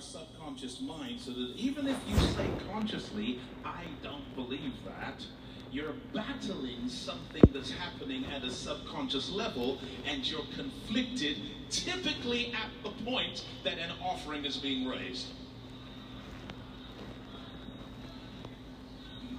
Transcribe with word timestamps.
our 0.00 0.02
subconscious 0.02 0.80
mind 0.80 1.20
so 1.20 1.30
that 1.30 1.52
even 1.56 1.86
if 1.86 1.96
you 2.08 2.16
say 2.28 2.48
consciously, 2.72 3.38
I 3.64 3.84
don't 4.02 4.34
believe 4.34 4.72
that, 4.86 5.26
you're 5.70 5.94
battling 6.14 6.88
something 6.88 7.42
that's 7.52 7.70
happening 7.70 8.24
at 8.34 8.42
a 8.42 8.50
subconscious 8.50 9.30
level 9.30 9.78
and 10.06 10.28
you're 10.28 10.46
conflicted 10.56 11.36
typically 11.68 12.52
at 12.54 12.70
the 12.82 12.90
point 13.04 13.44
that 13.62 13.78
an 13.78 13.90
offering 14.02 14.46
is 14.46 14.56
being 14.56 14.88
raised. 14.88 15.26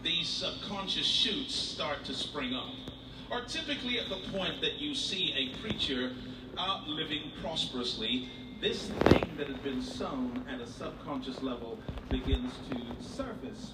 These 0.04 0.30
subconscious 0.30 1.08
shoots 1.08 1.56
start 1.56 2.04
to 2.06 2.14
spring 2.14 2.54
up. 2.54 2.70
Or 3.32 3.42
typically 3.46 4.00
at 4.00 4.10
the 4.10 4.20
point 4.32 4.62
that 4.62 4.80
you 4.80 4.94
see 4.94 5.34
a 5.34 5.58
preacher 5.60 6.12
uh, 6.58 6.62
out 6.62 6.88
living 6.88 7.32
prosperously, 7.42 8.30
this 8.62 8.90
thing 9.10 9.28
that 9.38 9.48
has 9.48 9.58
been 9.58 9.82
sown 9.82 10.46
at 10.48 10.62
a 10.62 10.68
subconscious 10.68 11.42
level 11.42 11.80
begins 12.12 12.54
to 12.70 12.78
surface. 13.04 13.74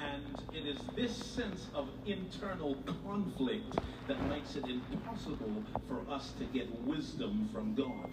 And 0.00 0.42
it 0.54 0.66
is 0.66 0.78
this 0.96 1.14
sense 1.14 1.66
of 1.74 1.88
internal 2.06 2.76
conflict 3.04 3.78
that 4.08 4.20
makes 4.28 4.56
it 4.56 4.64
impossible 4.66 5.62
for 5.86 6.00
us 6.10 6.32
to 6.38 6.44
get 6.46 6.66
wisdom 6.86 7.50
from 7.52 7.74
God. 7.74 8.10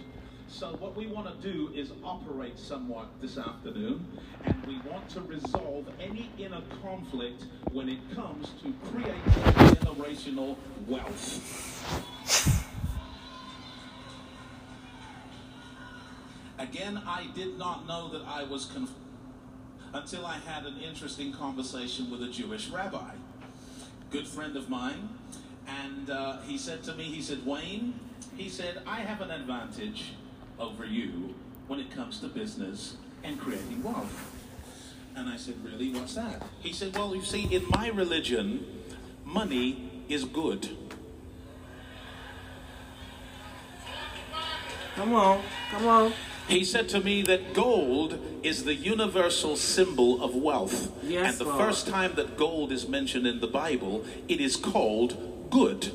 So 0.49 0.75
what 0.79 0.95
we 0.97 1.07
want 1.07 1.41
to 1.41 1.51
do 1.53 1.71
is 1.73 1.91
operate 2.03 2.59
somewhat 2.59 3.07
this 3.21 3.37
afternoon, 3.37 4.05
and 4.43 4.55
we 4.67 4.79
want 4.89 5.07
to 5.11 5.21
resolve 5.21 5.87
any 6.01 6.29
inner 6.37 6.61
conflict 6.83 7.45
when 7.71 7.87
it 7.87 7.99
comes 8.13 8.51
to 8.61 8.73
creating 8.91 9.21
generational 9.23 10.57
wealth. 10.85 12.68
Again, 16.59 17.01
I 17.07 17.27
did 17.33 17.57
not 17.57 17.87
know 17.87 18.09
that 18.09 18.21
I 18.27 18.43
was 18.43 18.65
confused 18.65 18.93
until 19.93 20.25
I 20.25 20.37
had 20.39 20.65
an 20.65 20.77
interesting 20.81 21.31
conversation 21.31 22.11
with 22.11 22.21
a 22.21 22.27
Jewish 22.27 22.67
rabbi, 22.67 23.11
good 24.11 24.27
friend 24.27 24.57
of 24.57 24.69
mine, 24.69 25.09
and 25.67 26.09
uh, 26.09 26.41
he 26.41 26.57
said 26.57 26.83
to 26.83 26.93
me, 26.93 27.05
he 27.05 27.21
said, 27.21 27.45
Wayne, 27.45 27.97
he 28.35 28.49
said, 28.49 28.81
I 28.85 28.99
have 28.99 29.21
an 29.21 29.31
advantage 29.31 30.11
over 30.59 30.85
you 30.85 31.33
when 31.67 31.79
it 31.79 31.91
comes 31.91 32.19
to 32.19 32.27
business 32.27 32.97
and 33.23 33.39
creating 33.39 33.81
wealth. 33.81 34.35
And 35.15 35.29
I 35.29 35.37
said, 35.37 35.55
really, 35.63 35.91
what's 35.93 36.15
that? 36.15 36.43
He 36.59 36.73
said, 36.73 36.95
well, 36.95 37.15
you 37.15 37.23
see, 37.23 37.43
in 37.53 37.65
my 37.69 37.87
religion, 37.87 38.65
money 39.23 40.03
is 40.09 40.25
good. 40.25 40.69
Come 44.95 45.15
on, 45.15 45.41
come 45.71 45.87
on. 45.87 46.13
He 46.49 46.63
said 46.63 46.89
to 46.89 46.99
me 46.99 47.21
that 47.23 47.53
gold 47.53 48.17
is 48.41 48.63
the 48.63 48.73
universal 48.73 49.55
symbol 49.55 50.23
of 50.23 50.35
wealth. 50.35 50.91
Yes, 51.03 51.33
and 51.33 51.39
the 51.39 51.51
Lord. 51.51 51.63
first 51.63 51.87
time 51.87 52.15
that 52.15 52.37
gold 52.37 52.71
is 52.71 52.87
mentioned 52.87 53.27
in 53.27 53.39
the 53.39 53.47
Bible, 53.47 54.03
it 54.27 54.41
is 54.41 54.55
called 54.55 55.49
good. 55.51 55.91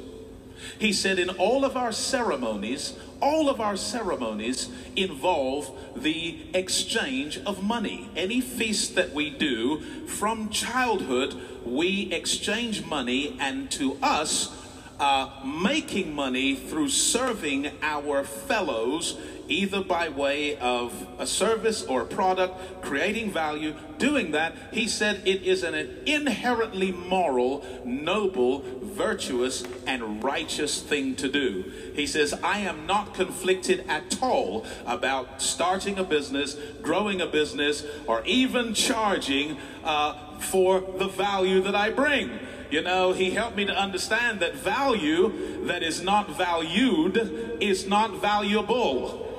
He 0.78 0.92
said, 0.92 1.18
in 1.18 1.28
all 1.30 1.64
of 1.64 1.76
our 1.76 1.90
ceremonies, 1.90 2.96
all 3.20 3.48
of 3.50 3.60
our 3.60 3.76
ceremonies 3.76 4.68
involve 4.94 5.76
the 5.96 6.46
exchange 6.54 7.38
of 7.38 7.62
money. 7.62 8.08
Any 8.14 8.40
feast 8.40 8.94
that 8.94 9.12
we 9.12 9.30
do 9.30 9.80
from 10.06 10.50
childhood, 10.50 11.34
we 11.64 12.12
exchange 12.12 12.86
money, 12.86 13.36
and 13.40 13.70
to 13.72 13.98
us, 14.00 14.54
uh, 15.00 15.30
making 15.44 16.14
money 16.14 16.54
through 16.54 16.88
serving 16.88 17.72
our 17.82 18.22
fellows 18.22 19.18
either 19.48 19.82
by 19.82 20.08
way 20.08 20.56
of 20.58 21.06
a 21.18 21.26
service 21.26 21.82
or 21.84 22.02
a 22.02 22.06
product, 22.06 22.82
creating 22.82 23.30
value, 23.30 23.74
doing 23.98 24.32
that, 24.32 24.54
he 24.72 24.88
said 24.88 25.22
it 25.24 25.42
is 25.42 25.62
an 25.62 25.74
inherently 26.06 26.92
moral, 26.92 27.64
noble, 27.84 28.62
virtuous, 28.82 29.64
and 29.86 30.22
righteous 30.22 30.80
thing 30.80 31.14
to 31.16 31.28
do. 31.28 31.70
He 31.94 32.06
says, 32.06 32.34
I 32.42 32.60
am 32.60 32.86
not 32.86 33.14
conflicted 33.14 33.84
at 33.88 34.22
all 34.22 34.66
about 34.86 35.42
starting 35.42 35.98
a 35.98 36.04
business, 36.04 36.56
growing 36.82 37.20
a 37.20 37.26
business, 37.26 37.84
or 38.06 38.22
even 38.24 38.74
charging 38.74 39.58
uh, 39.82 40.38
for 40.38 40.80
the 40.80 41.08
value 41.08 41.60
that 41.62 41.74
I 41.74 41.90
bring. 41.90 42.38
You 42.70 42.82
know, 42.82 43.12
he 43.12 43.30
helped 43.30 43.56
me 43.56 43.66
to 43.66 43.72
understand 43.72 44.40
that 44.40 44.56
value 44.56 45.64
that 45.66 45.82
is 45.82 46.02
not 46.02 46.36
valued 46.36 47.16
is 47.60 47.86
not 47.86 48.20
valuable. 48.20 49.33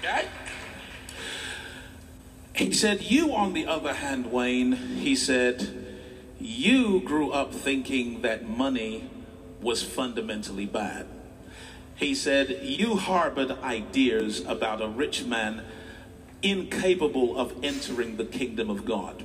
Okay? 0.00 0.28
He 2.54 2.72
said, 2.72 3.02
You, 3.02 3.32
on 3.32 3.52
the 3.52 3.66
other 3.66 3.94
hand, 3.94 4.32
Wayne, 4.32 4.72
he 4.72 5.14
said, 5.14 5.80
you 6.40 7.00
grew 7.00 7.30
up 7.32 7.52
thinking 7.52 8.22
that 8.22 8.48
money 8.48 9.10
was 9.60 9.82
fundamentally 9.82 10.64
bad. 10.64 11.06
He 11.96 12.14
said, 12.14 12.60
You 12.62 12.96
harbored 12.96 13.50
ideas 13.62 14.42
about 14.46 14.80
a 14.80 14.88
rich 14.88 15.24
man 15.24 15.62
incapable 16.42 17.38
of 17.38 17.52
entering 17.62 18.16
the 18.16 18.24
kingdom 18.24 18.70
of 18.70 18.86
God. 18.86 19.24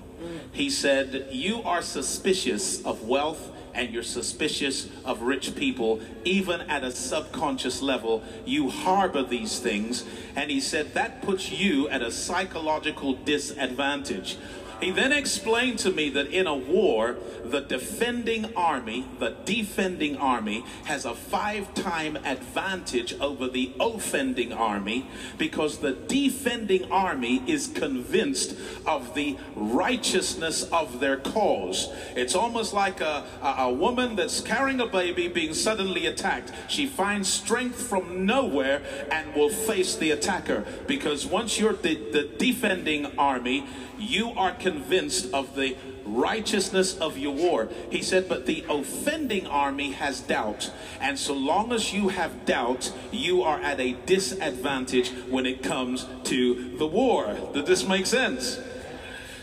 He 0.52 0.70
said, 0.70 1.28
You 1.32 1.64
are 1.64 1.82
suspicious 1.82 2.84
of 2.84 3.04
wealth 3.04 3.50
and 3.76 3.94
you're 3.94 4.04
suspicious 4.04 4.88
of 5.04 5.22
rich 5.22 5.56
people, 5.56 6.00
even 6.24 6.62
at 6.62 6.84
a 6.84 6.92
subconscious 6.92 7.82
level. 7.82 8.24
You 8.46 8.70
harbor 8.70 9.22
these 9.22 9.60
things. 9.60 10.06
And 10.36 10.50
he 10.50 10.60
said, 10.60 10.94
That 10.94 11.22
puts 11.22 11.52
you 11.52 11.88
at 11.90 12.02
a 12.02 12.12
psychological 12.12 13.14
disadvantage. 13.14 14.38
He 14.82 14.92
then 14.92 15.12
explained 15.12 15.80
to 15.80 15.92
me 15.92 16.10
that 16.10 16.28
in 16.28 16.48
a 16.48 16.56
war, 16.56 17.16
the 17.44 17.62
defending 17.62 18.54
army, 18.56 19.06
the 19.20 19.36
defending 19.46 20.18
army, 20.18 20.66
has 20.86 21.06
a 21.06 21.16
five 21.16 21.74
time 21.74 22.18
advantage 22.18 23.14
over 23.20 23.48
the 23.48 23.74
offending 23.80 24.52
army 24.52 25.08
because 25.38 25.80
the 25.80 25.94
defending 25.94 26.92
army 26.92 27.44
is 27.48 27.68
convinced 27.68 28.56
of 28.86 29.16
the 29.16 29.38
righteousness 29.56 30.64
of 30.72 31.00
their 31.00 31.18
cause. 31.18 31.90
It's 32.16 32.36
almost 32.36 32.74
like 32.74 33.02
a, 33.02 33.24
a, 33.42 33.48
a 33.60 33.74
woman 33.74 34.16
that's 34.16 34.42
carrying 34.42 34.82
a 34.82 34.88
baby 34.88 35.28
being 35.28 35.54
suddenly 35.54 36.06
attacked. 36.06 36.52
She 36.68 36.86
finds 36.86 37.30
strength 37.30 37.82
from 37.82 38.26
nowhere 38.26 38.82
and 39.12 39.34
will 39.34 39.50
face 39.50 39.96
the 39.96 40.12
attacker 40.12 40.66
because 40.88 41.26
once 41.26 41.60
you're 41.60 41.74
the, 41.74 41.96
the 42.12 42.24
defending 42.38 43.18
army, 43.18 43.66
you 44.00 44.32
are 44.32 44.52
convinced 44.52 45.34
of 45.34 45.56
the 45.56 45.76
righteousness 46.06 46.98
of 46.98 47.18
your 47.18 47.34
war. 47.34 47.70
He 47.90 48.02
said, 48.02 48.30
but 48.30 48.46
the 48.46 48.64
offending 48.70 49.48
army 49.48 49.92
has 49.92 50.22
doubt. 50.22 50.72
And 51.02 51.18
so 51.18 51.34
long 51.34 51.72
as 51.72 51.94
you 51.94 52.10
have 52.10 52.46
doubt, 52.46 52.94
you 53.12 53.42
are 53.42 53.60
at 53.60 53.80
a 53.80 53.94
disadvantage 54.06 55.10
when 55.30 55.46
it 55.46 55.64
comes 55.64 56.06
to 56.26 56.78
the 56.78 56.88
war. 56.88 57.36
Did 57.54 57.66
this 57.66 57.88
make 57.88 58.06
sense? 58.06 58.60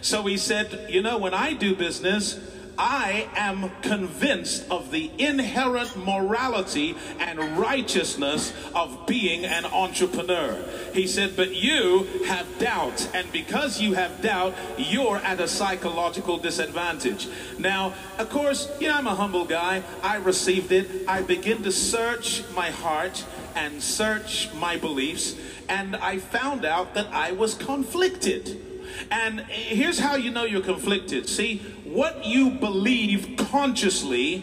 So 0.01 0.25
he 0.27 0.37
said, 0.37 0.87
you 0.89 1.03
know, 1.03 1.19
when 1.19 1.35
I 1.35 1.53
do 1.53 1.77
business, 1.77 2.41
I 2.85 3.29
am 3.37 3.71
convinced 3.81 4.69
of 4.69 4.91
the 4.91 5.13
inherent 5.17 5.97
morality 5.97 6.97
and 7.21 7.57
righteousness 7.57 8.53
of 8.75 9.07
being 9.07 9.45
an 9.45 9.65
entrepreneur. 9.67 10.61
He 10.93 11.07
said, 11.07 11.37
but 11.37 11.55
you 11.55 12.09
have 12.27 12.59
doubt. 12.59 13.09
And 13.15 13.31
because 13.31 13.81
you 13.81 13.95
have 13.95 14.21
doubt, 14.21 14.57
you're 14.77 15.19
at 15.19 15.39
a 15.39 15.47
psychological 15.47 16.39
disadvantage. 16.39 17.29
Now, 17.57 17.95
of 18.19 18.29
course, 18.31 18.69
you 18.81 18.89
know, 18.89 18.97
I'm 18.97 19.07
a 19.07 19.15
humble 19.15 19.45
guy. 19.45 19.85
I 20.03 20.17
received 20.17 20.73
it. 20.73 21.07
I 21.07 21.23
begin 21.23 21.63
to 21.63 21.71
search 21.71 22.43
my 22.53 22.71
heart 22.71 23.25
and 23.55 23.81
search 23.81 24.53
my 24.55 24.77
beliefs. 24.77 25.37
And 25.69 25.95
I 25.95 26.19
found 26.19 26.65
out 26.65 26.95
that 26.95 27.07
I 27.13 27.31
was 27.31 27.55
conflicted. 27.55 28.72
And 29.11 29.41
here's 29.41 29.99
how 29.99 30.17
you 30.17 30.31
know 30.31 30.45
you're 30.45 30.63
conflicted. 30.63 31.29
See, 31.29 31.59
what 31.85 32.25
you 32.25 32.51
believe 32.51 33.37
consciously, 33.37 34.43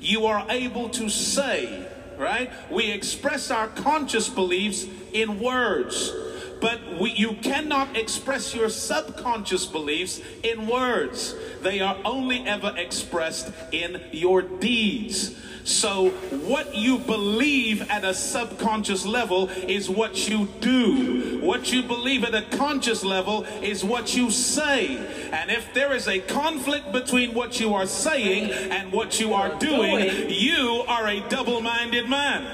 you 0.00 0.26
are 0.26 0.46
able 0.48 0.88
to 0.90 1.08
say, 1.08 1.86
right? 2.16 2.50
We 2.70 2.90
express 2.90 3.50
our 3.50 3.68
conscious 3.68 4.28
beliefs 4.28 4.86
in 5.12 5.40
words, 5.40 6.12
but 6.60 6.80
we, 6.98 7.12
you 7.12 7.34
cannot 7.34 7.96
express 7.96 8.54
your 8.54 8.68
subconscious 8.68 9.66
beliefs 9.66 10.20
in 10.42 10.66
words. 10.66 11.34
They 11.62 11.80
are 11.80 11.96
only 12.04 12.46
ever 12.46 12.74
expressed 12.76 13.52
in 13.72 14.02
your 14.12 14.42
deeds. 14.42 15.36
So, 15.66 16.10
what 16.10 16.76
you 16.76 16.98
believe 16.98 17.90
at 17.90 18.04
a 18.04 18.14
subconscious 18.14 19.04
level 19.04 19.48
is 19.48 19.90
what 19.90 20.28
you 20.28 20.46
do. 20.60 21.40
What 21.40 21.72
you 21.72 21.82
believe 21.82 22.22
at 22.22 22.36
a 22.36 22.42
conscious 22.56 23.02
level 23.02 23.42
is 23.62 23.82
what 23.82 24.14
you 24.14 24.30
say. 24.30 24.96
And 25.32 25.50
if 25.50 25.74
there 25.74 25.92
is 25.92 26.06
a 26.06 26.20
conflict 26.20 26.92
between 26.92 27.34
what 27.34 27.58
you 27.58 27.74
are 27.74 27.86
saying 27.86 28.52
and 28.70 28.92
what 28.92 29.18
you 29.18 29.34
are 29.34 29.58
doing, 29.58 30.30
you 30.30 30.84
are 30.86 31.08
a 31.08 31.28
double 31.28 31.60
minded 31.60 32.08
man. 32.08 32.44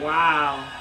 Wow. 0.00 0.73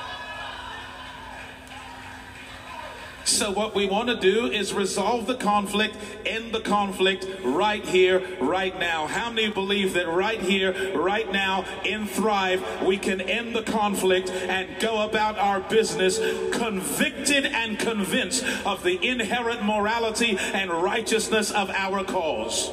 So, 3.25 3.51
what 3.51 3.73
we 3.73 3.85
want 3.85 4.09
to 4.09 4.17
do 4.17 4.47
is 4.47 4.73
resolve 4.73 5.27
the 5.27 5.35
conflict, 5.35 5.95
end 6.25 6.53
the 6.53 6.59
conflict 6.59 7.25
right 7.41 7.83
here, 7.83 8.21
right 8.41 8.77
now. 8.77 9.07
How 9.07 9.31
many 9.31 9.49
believe 9.49 9.93
that 9.93 10.09
right 10.09 10.41
here, 10.41 10.93
right 10.93 11.31
now, 11.31 11.65
in 11.85 12.05
Thrive, 12.05 12.61
we 12.83 12.97
can 12.97 13.21
end 13.21 13.55
the 13.55 13.63
conflict 13.63 14.29
and 14.29 14.77
go 14.81 15.07
about 15.07 15.37
our 15.37 15.61
business 15.61 16.19
convicted 16.51 17.45
and 17.45 17.79
convinced 17.79 18.43
of 18.65 18.83
the 18.83 19.03
inherent 19.05 19.63
morality 19.63 20.37
and 20.37 20.69
righteousness 20.69 21.49
of 21.51 21.69
our 21.69 22.03
cause? 22.03 22.71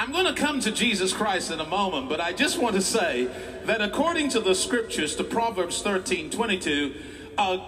I'm 0.00 0.12
going 0.12 0.34
to 0.34 0.40
come 0.40 0.60
to 0.60 0.72
Jesus 0.72 1.12
Christ 1.12 1.50
in 1.50 1.60
a 1.60 1.66
moment, 1.66 2.08
but 2.08 2.20
I 2.20 2.32
just 2.32 2.58
want 2.58 2.74
to 2.74 2.80
say 2.80 3.28
that 3.70 3.80
according 3.80 4.28
to 4.28 4.40
the 4.40 4.52
scriptures, 4.52 5.14
to 5.14 5.22
Proverbs 5.22 5.80
13 5.80 6.28
22, 6.30 6.92
a 7.38 7.60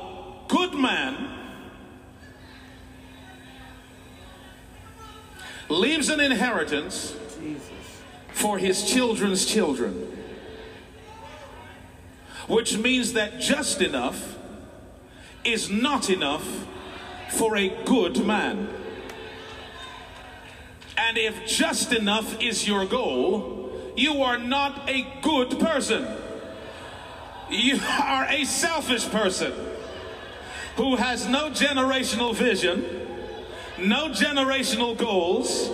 good 0.48 0.74
man 0.74 1.30
leaves 5.68 6.08
an 6.08 6.18
inheritance 6.18 7.14
for 8.32 8.58
his 8.58 8.90
children's 8.90 9.46
children, 9.46 10.18
which 12.48 12.76
means 12.76 13.12
that 13.12 13.38
just 13.38 13.80
enough 13.80 14.36
is 15.44 15.70
not 15.70 16.10
enough 16.10 16.66
for 17.30 17.56
a 17.56 17.68
good 17.84 18.26
man. 18.26 18.68
And 20.96 21.16
if 21.16 21.46
just 21.46 21.92
enough 21.92 22.42
is 22.42 22.66
your 22.66 22.86
goal, 22.86 23.61
you 23.96 24.22
are 24.22 24.38
not 24.38 24.88
a 24.88 25.06
good 25.22 25.58
person. 25.58 26.06
You 27.50 27.78
are 28.00 28.24
a 28.26 28.44
selfish 28.44 29.08
person 29.08 29.52
who 30.76 30.96
has 30.96 31.26
no 31.28 31.50
generational 31.50 32.34
vision, 32.34 32.84
no 33.78 34.08
generational 34.08 34.96
goals. 34.96 35.70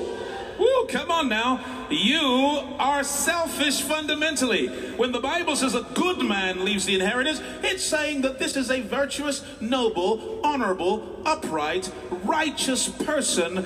Woo, 0.59 0.87
come 0.89 1.11
on 1.11 1.29
now. 1.29 1.87
You 1.89 2.77
are 2.79 3.05
selfish 3.05 3.81
fundamentally. 3.81 4.67
When 4.97 5.13
the 5.13 5.21
Bible 5.21 5.55
says 5.55 5.77
a 5.77 5.87
good 5.95 6.19
man 6.19 6.65
leaves 6.65 6.85
the 6.85 6.97
inheritance, 6.97 7.41
it's 7.63 7.85
saying 7.85 8.23
that 8.23 8.41
this 8.41 8.57
is 8.57 8.71
a 8.71 8.81
virtuous, 8.81 9.45
noble, 9.61 10.41
honorable, 10.43 11.23
upright, 11.25 11.93
righteous 12.11 12.89
person 12.89 13.65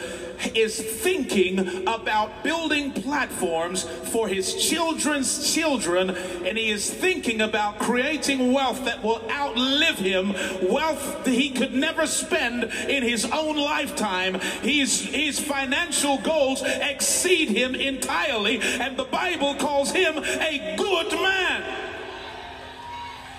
is 0.54 0.80
thinking 0.80 1.86
about 1.86 2.42
building 2.42 2.92
platforms 2.92 3.84
for 3.84 4.28
his 4.28 4.54
children's 4.54 5.52
children, 5.52 6.10
and 6.10 6.58
he 6.58 6.70
is 6.70 6.92
thinking 6.92 7.40
about 7.40 7.78
creating 7.78 8.52
wealth 8.52 8.84
that 8.84 9.02
will 9.02 9.22
outlive 9.30 9.98
him, 9.98 10.32
wealth 10.62 11.24
that 11.24 11.34
he 11.34 11.50
could 11.50 11.74
never 11.74 12.06
spend 12.06 12.64
in 12.88 13.02
his 13.02 13.24
own 13.26 13.56
lifetime. 13.56 14.34
His, 14.62 15.00
his 15.00 15.38
financial 15.38 16.18
goals 16.18 16.62
exceed 16.64 17.48
him 17.48 17.74
entirely, 17.74 18.60
and 18.60 18.96
the 18.96 19.04
Bible 19.04 19.54
calls 19.54 19.92
him 19.92 20.18
a 20.18 20.74
good 20.76 21.12
man. 21.12 21.62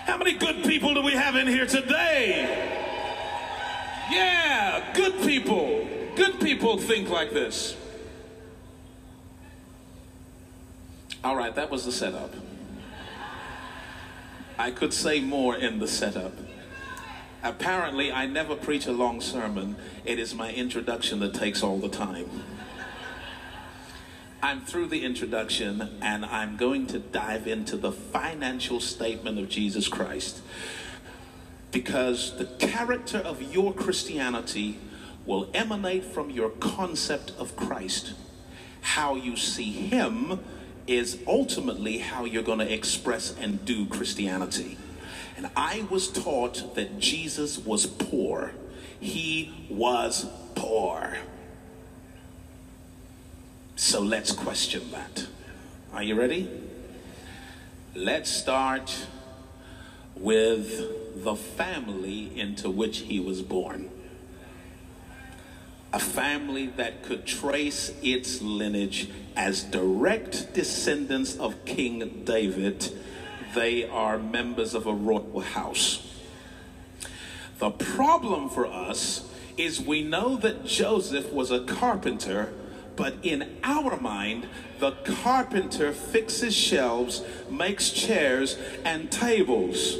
How 0.06 0.18
many 0.18 0.34
good 0.34 0.64
people 0.64 0.94
do 0.94 1.02
we 1.02 1.14
have 1.14 1.36
in 1.36 1.48
here 1.48 1.66
today? 1.66 2.82
Yeah, 4.12 4.94
good 4.94 5.22
people. 5.22 5.88
Good 6.16 6.40
people 6.40 6.78
think 6.78 7.10
like 7.10 7.32
this. 7.32 7.76
All 11.24 11.36
right, 11.36 11.56
that 11.56 11.72
was 11.72 11.86
the 11.86 11.92
setup. 11.92 12.34
I 14.60 14.72
could 14.72 14.94
say 14.94 15.20
more 15.22 15.56
in 15.56 15.80
the 15.80 15.88
setup. 15.88 16.34
Apparently, 17.42 18.12
I 18.12 18.28
never 18.28 18.56
preach 18.56 18.86
a 18.86 18.92
long 18.92 19.22
sermon. 19.22 19.76
It 20.06 20.20
is 20.20 20.36
my 20.36 20.52
introduction 20.54 21.20
that 21.22 21.34
takes 21.34 21.64
all 21.64 21.78
the 21.78 21.90
time. 21.90 22.30
I'm 24.42 24.62
through 24.62 24.88
the 24.88 25.04
introduction 25.04 25.98
and 26.02 26.26
I'm 26.26 26.58
going 26.58 26.88
to 26.88 27.00
dive 27.00 27.48
into 27.48 27.78
the 27.78 27.92
financial 27.92 28.80
statement 28.80 29.40
of 29.40 29.50
Jesus 29.50 29.88
Christ. 29.88 30.42
Because 31.72 32.38
the 32.38 32.46
character 32.46 33.20
of 33.20 33.42
your 33.42 33.74
Christianity 33.74 34.80
will 35.26 35.50
emanate 35.54 36.04
from 36.04 36.30
your 36.30 36.50
concept 36.50 37.32
of 37.38 37.56
Christ. 37.56 38.14
How 38.82 39.16
you 39.16 39.36
see 39.38 39.72
Him 39.72 40.40
is 40.88 41.20
ultimately 41.26 42.00
how 42.00 42.26
you're 42.26 42.44
going 42.44 42.60
to 42.60 42.74
express 42.74 43.34
and 43.40 43.64
do 43.64 43.86
Christianity. 43.86 44.78
And 45.38 45.50
I 45.56 45.88
was 45.90 46.10
taught 46.10 46.76
that 46.76 47.00
Jesus 47.00 47.58
was 47.58 47.86
poor. 47.86 48.52
He 49.00 49.68
was 49.70 50.26
poor. 50.56 51.18
So 53.76 54.02
let's 54.02 54.32
question 54.32 54.92
that. 54.92 55.28
Are 55.94 56.04
you 56.04 56.16
ready? 56.16 56.50
Let's 57.96 58.30
start 58.30 59.08
with 60.16 61.24
the 61.24 61.36
family 61.36 62.38
into 62.40 62.70
which 62.70 63.00
he 63.00 63.20
was 63.20 63.42
born 63.42 63.90
a 65.94 66.00
family 66.00 66.66
that 66.66 67.04
could 67.04 67.24
trace 67.24 67.94
its 68.02 68.42
lineage 68.42 69.08
as 69.36 69.64
direct 69.64 70.52
descendants 70.54 71.38
of 71.38 71.64
King 71.66 72.24
David. 72.26 72.92
They 73.54 73.88
are 73.88 74.18
members 74.18 74.74
of 74.74 74.88
a 74.88 74.94
royal 74.94 75.42
house. 75.42 76.10
The 77.60 77.70
problem 77.70 78.50
for 78.50 78.66
us 78.66 79.30
is 79.56 79.80
we 79.80 80.02
know 80.02 80.36
that 80.38 80.66
Joseph 80.66 81.32
was 81.32 81.52
a 81.52 81.64
carpenter, 81.64 82.52
but 82.96 83.14
in 83.22 83.58
our 83.64 84.00
mind, 84.00 84.48
the 84.80 84.94
carpenter 85.04 85.94
fixes 85.94 86.56
shelves, 86.56 87.24
makes 87.52 87.92
chairs 87.92 88.58
and 88.84 89.12
tables 89.12 89.98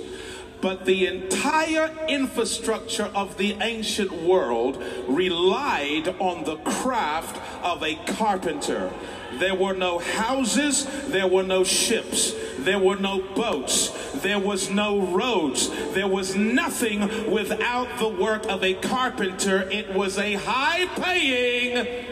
but 0.64 0.86
the 0.86 1.06
entire 1.08 1.92
infrastructure 2.08 3.12
of 3.14 3.36
the 3.36 3.52
ancient 3.60 4.14
world 4.14 4.82
relied 5.10 6.08
on 6.20 6.46
the 6.46 6.56
craft 6.56 7.38
of 7.62 7.84
a 7.84 7.96
carpenter. 8.14 8.90
There 9.34 9.56
were 9.56 9.74
no 9.74 10.00
houses, 10.00 10.88
there 11.08 11.28
were 11.28 11.44
no 11.44 11.66
ships, 11.66 12.34
there 12.60 12.80
were 12.80 12.96
no 12.96 13.20
boats, 13.36 13.90
there 14.22 14.40
was 14.40 14.70
no 14.70 15.02
roads, 15.02 15.70
there 15.94 16.08
was 16.08 16.34
nothing 16.34 17.30
without 17.30 18.00
the 18.00 18.08
work 18.08 18.46
of 18.46 18.64
a 18.64 18.74
carpenter. 18.76 19.70
It 19.70 19.94
was 19.94 20.18
a 20.18 20.36
high 20.36 20.86
paying 20.96 22.06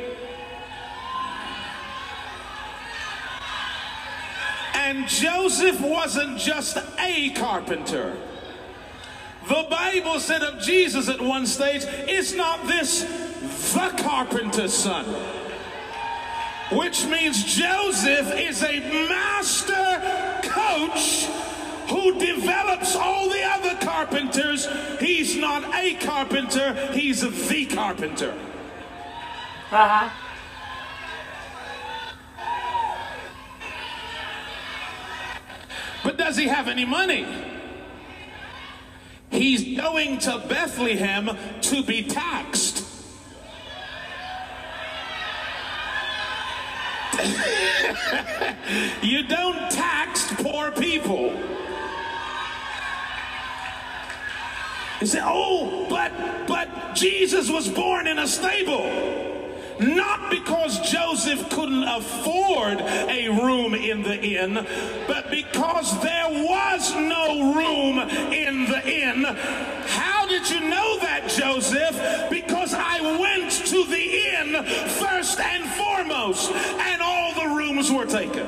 And 4.74 5.08
Joseph 5.08 5.79
wasn't 5.79 6.38
just 6.38 6.77
a 7.00 7.29
carpenter. 7.29 8.17
The 9.51 9.67
Bible 9.70 10.17
said 10.22 10.43
of 10.43 10.62
Jesus 10.62 11.10
at 11.10 11.20
one 11.20 11.46
stage, 11.46 11.84
it's 11.86 12.34
not 12.34 12.65
this 12.67 13.03
the 13.74 13.93
carpenter's 14.01 14.74
son? 14.74 15.03
Which 16.72 17.05
means 17.08 17.43
Joseph 17.43 18.31
is 18.39 18.63
a 18.63 18.79
master 19.10 20.48
coach 20.48 21.25
who 21.89 22.17
develops 22.17 22.96
all 22.96 23.27
the 23.27 23.43
other 23.43 23.75
carpenters. 23.86 24.70
He's 25.01 25.36
not 25.36 25.65
a 25.75 25.96
carpenter, 25.96 26.74
he's 26.93 27.20
the 27.20 27.65
carpenter. 27.65 28.34
Uh-huh. 29.70 30.10
But 36.05 36.17
does 36.17 36.38
he 36.38 36.48
have 36.48 36.70
any 36.70 36.86
money? 36.86 37.50
He's 39.32 39.78
going 39.78 40.20
to 40.20 40.44
Bethlehem 40.48 41.38
to 41.62 41.84
be 41.84 42.04
taxed. 42.04 42.86
you 49.02 49.24
don't 49.28 49.72
tax 49.72 50.34
poor 50.36 50.72
people. 50.72 51.34
You 55.00 55.08
say, 55.08 55.22
oh, 55.24 55.88
but 55.90 56.12
but 56.48 56.94
Jesus 56.94 57.50
was 57.50 57.70
born 57.70 58.08
in 58.08 58.20
a 58.20 58.28
stable. 58.28 59.31
Not 59.82 60.30
because 60.30 60.80
Joseph 60.92 61.50
couldn't 61.50 61.84
afford 61.84 62.80
a 62.82 63.30
room 63.30 63.74
in 63.74 64.04
the 64.04 64.22
inn, 64.22 64.54
but 65.08 65.32
because 65.32 66.00
there 66.04 66.30
was 66.30 66.94
no 66.94 67.56
room 67.56 67.98
in 68.32 68.66
the 68.66 68.88
inn. 68.88 69.24
How 69.24 70.28
did 70.28 70.48
you 70.52 70.60
know 70.70 71.00
that, 71.00 71.30
Joseph? 71.30 72.30
Because 72.30 72.76
I 72.76 73.02
went 73.20 73.52
to 73.52 73.84
the 73.86 74.04
inn 74.36 74.64
first 75.00 75.40
and 75.40 75.66
foremost, 75.72 76.52
and 76.52 77.02
all 77.02 77.34
the 77.34 77.48
rooms 77.56 77.92
were 77.92 78.06
taken. 78.06 78.46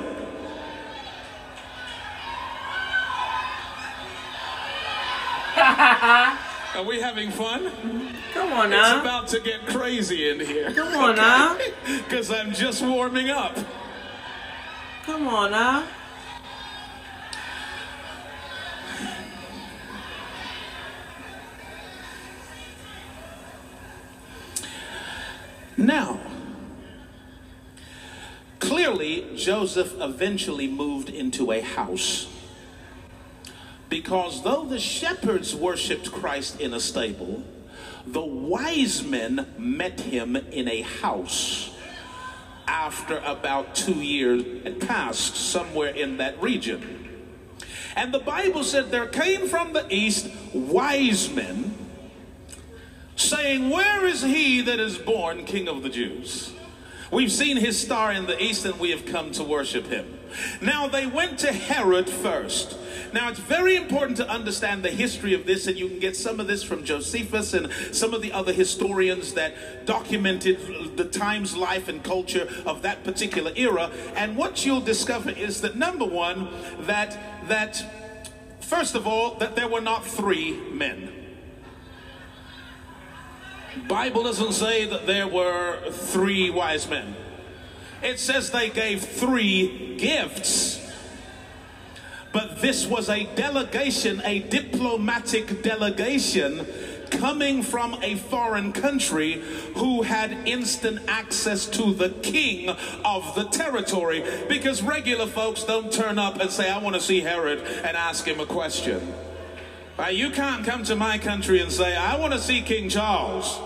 Are 6.75 6.83
we 6.83 6.99
having 6.99 7.29
fun? 7.29 7.71
Come 8.33 8.51
on 8.51 8.71
now. 8.71 8.97
It's 8.97 9.01
about 9.01 9.27
to 9.27 9.39
get 9.39 9.67
crazy 9.67 10.29
in 10.29 10.39
here. 10.39 10.71
Come 10.73 10.95
on 10.95 11.15
now. 11.15 11.55
Because 11.85 12.31
I'm 12.31 12.51
just 12.51 12.81
warming 12.81 13.29
up. 13.29 13.55
Come 15.05 15.27
on 15.27 15.51
now. 15.51 15.85
Now, 25.77 26.19
clearly, 28.59 29.27
Joseph 29.35 29.93
eventually 29.99 30.67
moved 30.67 31.09
into 31.09 31.51
a 31.51 31.61
house. 31.61 32.27
Because 33.93 34.41
though 34.41 34.65
the 34.65 34.79
shepherds 34.79 35.55
worshiped 35.55 36.11
Christ 36.11 36.59
in 36.59 36.73
a 36.73 36.79
stable, 36.79 37.43
the 38.07 38.25
wise 38.25 39.03
men 39.03 39.45
met 39.55 39.99
him 39.99 40.35
in 40.35 40.67
a 40.67 40.81
house 40.81 41.69
after 42.67 43.19
about 43.19 43.75
two 43.75 44.01
years 44.01 44.63
had 44.63 44.81
passed, 44.81 45.35
somewhere 45.35 45.91
in 45.91 46.17
that 46.17 46.41
region. 46.41 47.07
And 47.95 48.11
the 48.11 48.17
Bible 48.17 48.63
said 48.63 48.89
there 48.89 49.05
came 49.05 49.47
from 49.47 49.73
the 49.73 49.85
east 49.93 50.27
wise 50.55 51.31
men 51.31 51.75
saying, 53.15 53.69
Where 53.69 54.07
is 54.07 54.23
he 54.23 54.61
that 54.61 54.79
is 54.79 54.97
born 54.97 55.45
King 55.45 55.67
of 55.67 55.83
the 55.83 55.89
Jews? 55.89 56.51
We've 57.11 57.31
seen 57.31 57.57
his 57.57 57.79
star 57.79 58.11
in 58.11 58.25
the 58.25 58.41
east 58.43 58.65
and 58.65 58.79
we 58.79 58.89
have 58.89 59.05
come 59.05 59.29
to 59.33 59.43
worship 59.43 59.85
him. 59.85 60.17
Now 60.61 60.87
they 60.87 61.05
went 61.05 61.39
to 61.39 61.51
Herod 61.51 62.09
first. 62.09 62.77
Now 63.13 63.29
it's 63.29 63.39
very 63.39 63.75
important 63.75 64.17
to 64.17 64.27
understand 64.27 64.83
the 64.83 64.89
history 64.89 65.33
of 65.33 65.45
this, 65.45 65.67
and 65.67 65.77
you 65.77 65.87
can 65.87 65.99
get 65.99 66.15
some 66.15 66.39
of 66.39 66.47
this 66.47 66.63
from 66.63 66.83
Josephus 66.83 67.53
and 67.53 67.71
some 67.91 68.13
of 68.13 68.21
the 68.21 68.31
other 68.31 68.53
historians 68.53 69.33
that 69.33 69.85
documented 69.85 70.97
the 70.97 71.05
times, 71.05 71.55
life, 71.55 71.87
and 71.87 72.03
culture 72.03 72.47
of 72.65 72.81
that 72.81 73.03
particular 73.03 73.51
era. 73.55 73.91
And 74.15 74.35
what 74.35 74.65
you'll 74.65 74.81
discover 74.81 75.29
is 75.29 75.61
that 75.61 75.75
number 75.75 76.05
one, 76.05 76.49
that 76.81 77.47
that 77.47 77.85
first 78.61 78.95
of 78.95 79.05
all, 79.05 79.35
that 79.35 79.55
there 79.55 79.67
were 79.67 79.81
not 79.81 80.05
three 80.05 80.59
men. 80.71 81.11
Bible 83.87 84.23
doesn't 84.23 84.53
say 84.53 84.85
that 84.85 85.07
there 85.07 85.27
were 85.27 85.79
three 85.91 86.49
wise 86.49 86.87
men. 86.87 87.15
It 88.03 88.19
says 88.19 88.51
they 88.51 88.69
gave 88.69 89.01
three 89.01 89.95
gifts. 89.97 90.79
But 92.33 92.61
this 92.61 92.85
was 92.85 93.09
a 93.09 93.23
delegation, 93.35 94.21
a 94.25 94.39
diplomatic 94.39 95.63
delegation 95.63 96.65
coming 97.11 97.61
from 97.61 97.93
a 98.01 98.15
foreign 98.15 98.73
country 98.73 99.41
who 99.75 100.01
had 100.01 100.31
instant 100.47 100.99
access 101.07 101.67
to 101.67 101.93
the 101.93 102.09
king 102.09 102.69
of 103.05 103.35
the 103.35 103.45
territory. 103.45 104.23
Because 104.49 104.81
regular 104.81 105.27
folks 105.27 105.63
don't 105.63 105.93
turn 105.93 106.17
up 106.17 106.41
and 106.41 106.49
say, 106.49 106.69
I 106.69 106.79
want 106.79 106.95
to 106.95 107.01
see 107.01 107.21
Herod 107.21 107.59
and 107.59 107.95
ask 107.95 108.27
him 108.27 108.39
a 108.39 108.45
question. 108.45 109.13
Uh, 109.97 110.07
you 110.07 110.31
can't 110.31 110.65
come 110.65 110.83
to 110.83 110.95
my 110.95 111.19
country 111.19 111.61
and 111.61 111.71
say, 111.71 111.95
I 111.95 112.17
want 112.17 112.33
to 112.33 112.39
see 112.39 112.61
King 112.61 112.89
Charles. 112.89 113.59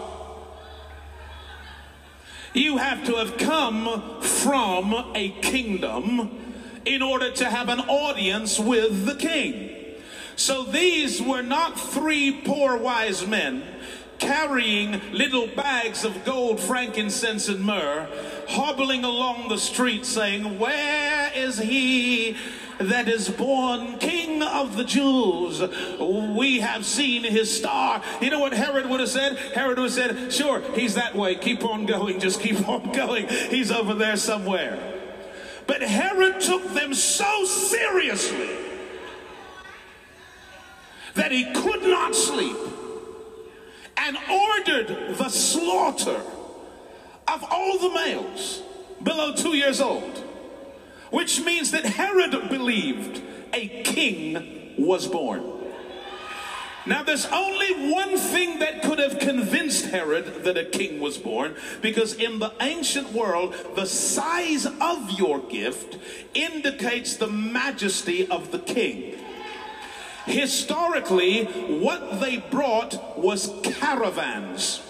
You 2.57 2.77
have 2.77 3.05
to 3.05 3.17
have 3.17 3.37
come 3.37 4.19
from 4.19 5.11
a 5.13 5.29
kingdom 5.41 6.31
in 6.85 7.03
order 7.03 7.31
to 7.33 7.45
have 7.45 7.69
an 7.69 7.81
audience 7.81 8.59
with 8.59 9.05
the 9.05 9.13
king. 9.13 9.69
So 10.35 10.63
these 10.63 11.21
were 11.21 11.43
not 11.43 11.79
three 11.79 12.31
poor 12.31 12.75
wise 12.75 13.27
men 13.27 13.61
carrying 14.17 14.99
little 15.11 15.45
bags 15.45 16.03
of 16.03 16.25
gold, 16.25 16.59
frankincense, 16.59 17.47
and 17.47 17.63
myrrh, 17.63 18.07
hobbling 18.47 19.03
along 19.03 19.49
the 19.49 19.59
street 19.59 20.03
saying, 20.03 20.57
Where 20.57 21.31
is 21.35 21.59
he? 21.59 22.37
That 22.79 23.07
is 23.07 23.29
born 23.29 23.97
King 23.97 24.43
of 24.43 24.75
the 24.75 24.83
Jews. 24.83 25.61
We 25.99 26.59
have 26.59 26.85
seen 26.85 27.23
his 27.23 27.55
star. 27.55 28.01
You 28.21 28.29
know 28.29 28.39
what 28.39 28.53
Herod 28.53 28.89
would 28.89 28.99
have 28.99 29.09
said? 29.09 29.37
Herod 29.53 29.77
would 29.77 29.91
have 29.91 29.93
said, 29.93 30.33
Sure, 30.33 30.61
he's 30.73 30.95
that 30.95 31.15
way. 31.15 31.35
Keep 31.35 31.65
on 31.65 31.85
going. 31.85 32.19
Just 32.19 32.39
keep 32.39 32.67
on 32.67 32.91
going. 32.93 33.27
He's 33.27 33.71
over 33.71 33.93
there 33.93 34.17
somewhere. 34.17 34.95
But 35.65 35.81
Herod 35.81 36.39
took 36.39 36.73
them 36.73 36.93
so 36.93 37.45
seriously 37.45 38.49
that 41.15 41.31
he 41.31 41.51
could 41.53 41.81
not 41.81 42.15
sleep 42.15 42.55
and 43.97 44.17
ordered 44.31 45.17
the 45.17 45.29
slaughter 45.29 46.21
of 47.27 47.43
all 47.49 47.79
the 47.79 47.89
males 47.89 48.61
below 49.03 49.33
two 49.35 49.55
years 49.55 49.81
old 49.81 50.23
which 51.09 51.41
means 51.43 51.71
that 51.71 51.85
Herod 51.85 52.49
believed 52.49 53.21
a 53.53 53.67
king 53.83 54.75
was 54.77 55.07
born. 55.07 55.43
Now, 56.85 57.03
there's 57.03 57.25
only 57.25 57.91
one 57.91 58.17
thing 58.17 58.59
that 58.59 58.81
could 58.81 58.99
have 58.99 59.19
convinced 59.19 59.87
Herod 59.87 60.45
that 60.45 60.57
a 60.57 60.63
king 60.63 61.01
was 61.01 61.17
born, 61.17 61.55
because 61.81 62.13
in 62.13 62.39
the 62.39 62.53
ancient 62.61 63.11
world, 63.11 63.55
the 63.75 63.85
size 63.85 64.65
of 64.65 65.11
your 65.11 65.39
gift 65.39 65.97
indicates 66.33 67.17
the 67.17 67.27
majesty 67.27 68.25
of 68.29 68.51
the 68.51 68.59
king. 68.59 69.15
Historically, 70.25 71.43
what 71.43 72.21
they 72.21 72.37
brought 72.37 73.17
was 73.19 73.53
caravans, 73.63 74.81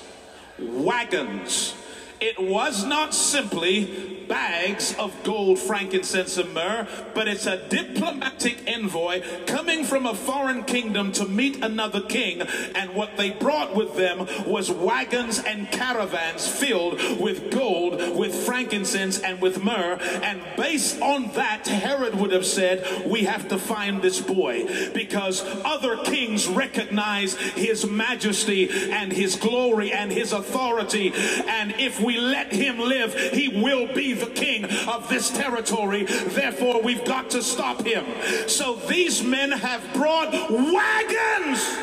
wagons, 0.60 1.74
it 2.20 2.40
was 2.40 2.84
not 2.84 3.14
simply 3.14 4.17
bags 4.28 4.96
of 4.98 5.24
gold, 5.24 5.60
frankincense, 5.60 6.38
and 6.38 6.54
myrrh, 6.54 6.88
but 7.14 7.28
it's 7.28 7.46
a 7.46 7.68
diplomatic 7.70 8.64
envoy 8.68 9.22
coming 9.46 9.84
from 9.84 10.06
a 10.06 10.14
foreign 10.14 10.64
kingdom 10.64 11.12
to 11.14 11.26
meet 11.26 11.64
another 11.64 12.02
king. 12.02 12.42
And 12.76 12.94
what 12.94 13.18
they 13.18 13.32
brought 13.32 13.76
with 13.76 13.96
them 13.96 14.28
was 14.46 14.72
wagons 14.72 15.40
and 15.40 15.70
caravans 15.72 16.48
filled 16.48 17.20
with 17.20 17.52
gold, 17.52 18.18
with 18.18 18.34
frankincense, 18.34 19.20
and 19.20 19.42
with 19.42 19.64
myrrh. 19.64 19.98
And 20.24 20.42
based 20.56 21.02
on 21.02 21.32
that, 21.34 21.68
Herod 21.68 22.16
would 22.16 22.32
have 22.32 22.46
said, 22.46 23.06
We 23.06 23.24
have 23.24 23.48
to 23.50 23.58
find 23.58 24.02
this 24.02 24.22
boy 24.22 24.92
because 24.94 25.44
other 25.64 25.98
kings 25.98 26.48
recognize 26.48 27.36
his 27.36 27.86
majesty 27.86 28.70
and 28.92 29.12
his 29.12 29.36
glory 29.36 29.92
and 29.92 30.12
his 30.12 30.34
authority. 30.34 31.14
And 31.48 31.74
if 31.80 32.00
we 32.00 32.18
let 32.18 32.52
him 32.52 32.80
live, 32.80 33.14
he 33.14 33.48
will 33.48 33.94
be 33.94 34.14
the 34.20 34.28
king 34.28 34.66
of 34.88 35.08
this 35.10 35.30
territory. 35.30 36.04
Therefore, 36.04 36.82
we've 36.82 37.06
got 37.06 37.30
to 37.32 37.42
stop 37.42 37.86
him. 37.86 38.06
So 38.48 38.76
these 38.76 39.24
men 39.24 39.52
have 39.52 39.94
brought 39.94 40.32
wagons. 40.52 41.78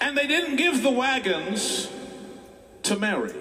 And 0.00 0.16
they 0.16 0.26
didn't 0.26 0.56
give 0.56 0.82
the 0.82 0.90
wagons 0.90 1.90
to 2.84 2.96
Mary 2.96 3.34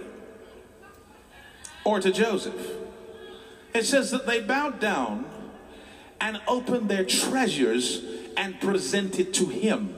or 1.83 2.01
to 2.01 2.11
Joseph. 2.11 2.77
It 3.73 3.85
says 3.85 4.11
that 4.11 4.25
they 4.25 4.41
bowed 4.41 4.79
down 4.79 5.25
and 6.19 6.41
opened 6.47 6.89
their 6.89 7.05
treasures 7.05 8.03
and 8.35 8.59
presented 8.59 9.33
to 9.35 9.45
him 9.45 9.96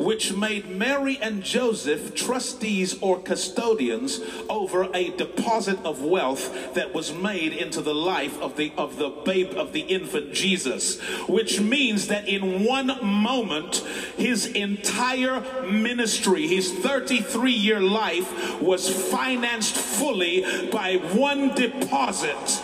which 0.00 0.32
made 0.34 0.68
Mary 0.68 1.18
and 1.20 1.42
Joseph 1.42 2.14
trustees 2.14 3.00
or 3.02 3.20
custodians 3.20 4.20
over 4.48 4.88
a 4.94 5.10
deposit 5.10 5.78
of 5.84 6.02
wealth 6.02 6.74
that 6.74 6.94
was 6.94 7.12
made 7.12 7.52
into 7.52 7.82
the 7.82 7.94
life 7.94 8.40
of 8.40 8.56
the 8.56 8.72
of 8.76 8.96
the 8.96 9.10
babe 9.10 9.50
of 9.50 9.72
the 9.72 9.80
infant 9.80 10.32
Jesus 10.32 10.98
which 11.28 11.60
means 11.60 12.06
that 12.08 12.26
in 12.26 12.64
one 12.64 12.98
moment 13.04 13.76
his 14.16 14.46
entire 14.46 15.40
ministry 15.62 16.46
his 16.46 16.72
33 16.72 17.52
year 17.52 17.80
life 17.80 18.60
was 18.60 18.88
financed 19.10 19.76
fully 19.76 20.68
by 20.70 20.96
one 20.96 21.54
deposit 21.54 22.62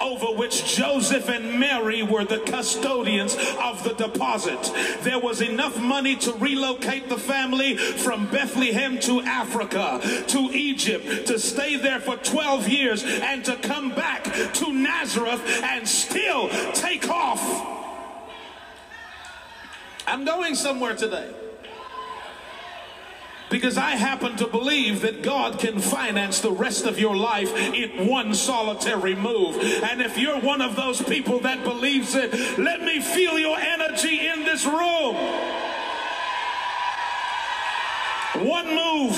over 0.00 0.26
which 0.26 0.76
Joseph 0.76 1.28
and 1.28 1.58
Mary 1.58 2.02
were 2.02 2.24
the 2.24 2.40
custodians 2.40 3.36
of 3.62 3.84
the 3.84 3.94
deposit. 3.94 4.72
There 5.02 5.18
was 5.18 5.40
enough 5.40 5.78
money 5.80 6.16
to 6.16 6.32
relocate 6.34 7.08
the 7.08 7.18
family 7.18 7.76
from 7.76 8.26
Bethlehem 8.26 8.98
to 9.00 9.20
Africa, 9.22 10.00
to 10.28 10.38
Egypt, 10.52 11.26
to 11.26 11.38
stay 11.38 11.76
there 11.76 12.00
for 12.00 12.16
12 12.16 12.68
years 12.68 13.04
and 13.04 13.44
to 13.44 13.56
come 13.56 13.90
back 13.90 14.24
to 14.54 14.72
Nazareth 14.72 15.42
and 15.62 15.86
still 15.86 16.48
take 16.72 17.08
off. 17.08 17.78
I'm 20.06 20.24
going 20.24 20.54
somewhere 20.54 20.96
today. 20.96 21.30
Because 23.50 23.76
I 23.76 23.90
happen 23.90 24.36
to 24.36 24.46
believe 24.46 25.00
that 25.00 25.22
God 25.22 25.58
can 25.58 25.80
finance 25.80 26.40
the 26.40 26.52
rest 26.52 26.86
of 26.86 27.00
your 27.00 27.16
life 27.16 27.52
in 27.54 28.06
one 28.06 28.32
solitary 28.32 29.16
move. 29.16 29.56
And 29.82 30.00
if 30.00 30.16
you're 30.16 30.40
one 30.40 30.62
of 30.62 30.76
those 30.76 31.02
people 31.02 31.40
that 31.40 31.64
believes 31.64 32.14
it, 32.14 32.58
let 32.58 32.80
me 32.80 33.00
feel 33.00 33.38
your 33.38 33.58
energy 33.58 34.28
in 34.28 34.44
this 34.44 34.64
room. 34.64 35.16
One 38.46 38.74
move. 38.74 39.16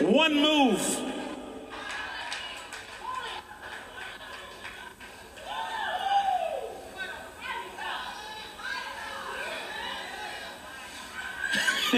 One 0.00 0.34
move. 0.36 0.97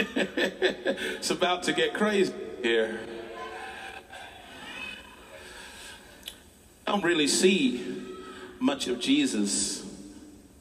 it's 0.16 1.30
about 1.30 1.64
to 1.64 1.74
get 1.74 1.92
crazy 1.92 2.32
here. 2.62 3.00
I 6.86 6.92
don't 6.92 7.04
really 7.04 7.28
see 7.28 8.02
much 8.58 8.88
of 8.88 8.98
Jesus 8.98 9.80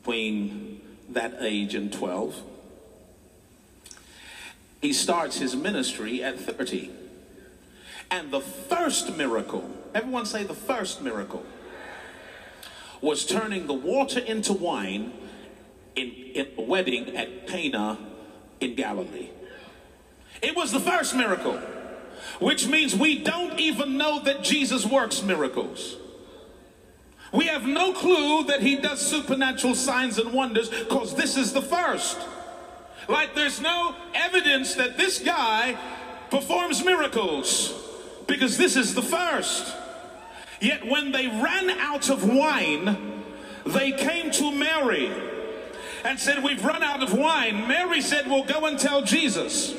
between 0.01 0.81
that 1.09 1.37
age 1.39 1.73
and 1.73 1.91
12. 1.91 2.41
He 4.81 4.91
starts 4.91 5.39
his 5.39 5.55
ministry 5.55 6.21
at 6.21 6.37
30. 6.37 6.91
And 8.11 8.31
the 8.31 8.41
first 8.41 9.15
miracle, 9.15 9.69
everyone 9.93 10.25
say 10.25 10.43
the 10.43 10.53
first 10.53 11.01
miracle, 11.01 11.45
was 12.99 13.25
turning 13.25 13.67
the 13.67 13.73
water 13.73 14.19
into 14.19 14.51
wine 14.51 15.13
in, 15.95 16.09
in 16.09 16.47
a 16.57 16.61
wedding 16.61 17.15
at 17.15 17.47
Cana 17.47 18.08
in 18.59 18.75
Galilee. 18.75 19.29
It 20.41 20.55
was 20.55 20.71
the 20.71 20.79
first 20.79 21.15
miracle, 21.15 21.57
which 22.39 22.67
means 22.67 22.95
we 22.95 23.23
don't 23.23 23.59
even 23.59 23.97
know 23.97 24.21
that 24.23 24.43
Jesus 24.43 24.85
works 24.85 25.21
miracles. 25.21 25.97
We 27.31 27.45
have 27.45 27.65
no 27.65 27.93
clue 27.93 28.45
that 28.45 28.61
he 28.61 28.77
does 28.77 28.99
supernatural 28.99 29.75
signs 29.75 30.17
and 30.17 30.33
wonders 30.33 30.69
because 30.69 31.15
this 31.15 31.37
is 31.37 31.53
the 31.53 31.61
first. 31.61 32.17
Like 33.07 33.35
there's 33.35 33.61
no 33.61 33.95
evidence 34.13 34.75
that 34.75 34.97
this 34.97 35.19
guy 35.19 35.77
performs 36.31 36.83
miracles 36.83 37.73
because 38.27 38.57
this 38.57 38.75
is 38.75 38.95
the 38.95 39.01
first. 39.01 39.75
Yet 40.61 40.85
when 40.85 41.11
they 41.11 41.27
ran 41.27 41.69
out 41.71 42.09
of 42.09 42.27
wine, 42.27 43.23
they 43.65 43.91
came 43.91 44.31
to 44.31 44.51
Mary 44.51 45.11
and 46.03 46.19
said, 46.19 46.43
We've 46.43 46.63
run 46.63 46.83
out 46.83 47.03
of 47.03 47.13
wine. 47.13 47.67
Mary 47.67 48.01
said, 48.01 48.27
Well, 48.27 48.43
go 48.43 48.65
and 48.65 48.79
tell 48.79 49.01
Jesus. 49.01 49.75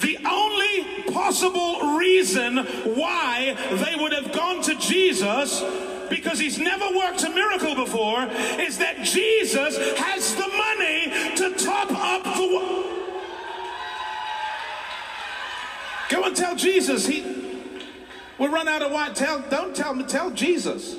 The 0.00 0.18
only 0.26 1.02
possible 1.12 1.98
reason 1.98 2.56
why 2.56 3.54
they 3.70 4.02
would 4.02 4.12
have 4.12 4.32
gone 4.32 4.62
to 4.62 4.74
Jesus, 4.76 5.62
because 6.08 6.38
he's 6.38 6.58
never 6.58 6.86
worked 6.96 7.22
a 7.22 7.30
miracle 7.30 7.74
before, 7.74 8.24
is 8.58 8.78
that 8.78 9.02
Jesus 9.02 9.76
has 9.98 10.34
the 10.36 10.48
money 10.48 11.36
to 11.36 11.54
top 11.62 11.90
up 11.92 12.24
the. 12.24 13.00
Go 16.08 16.24
and 16.24 16.34
tell 16.34 16.56
Jesus. 16.56 17.06
He 17.06 17.40
we 18.38 18.46
run 18.46 18.68
out 18.68 18.80
of 18.80 18.90
wine. 18.90 19.12
Tell, 19.12 19.40
don't 19.50 19.76
tell 19.76 19.94
me, 19.94 20.04
tell 20.04 20.30
Jesus. 20.30 20.96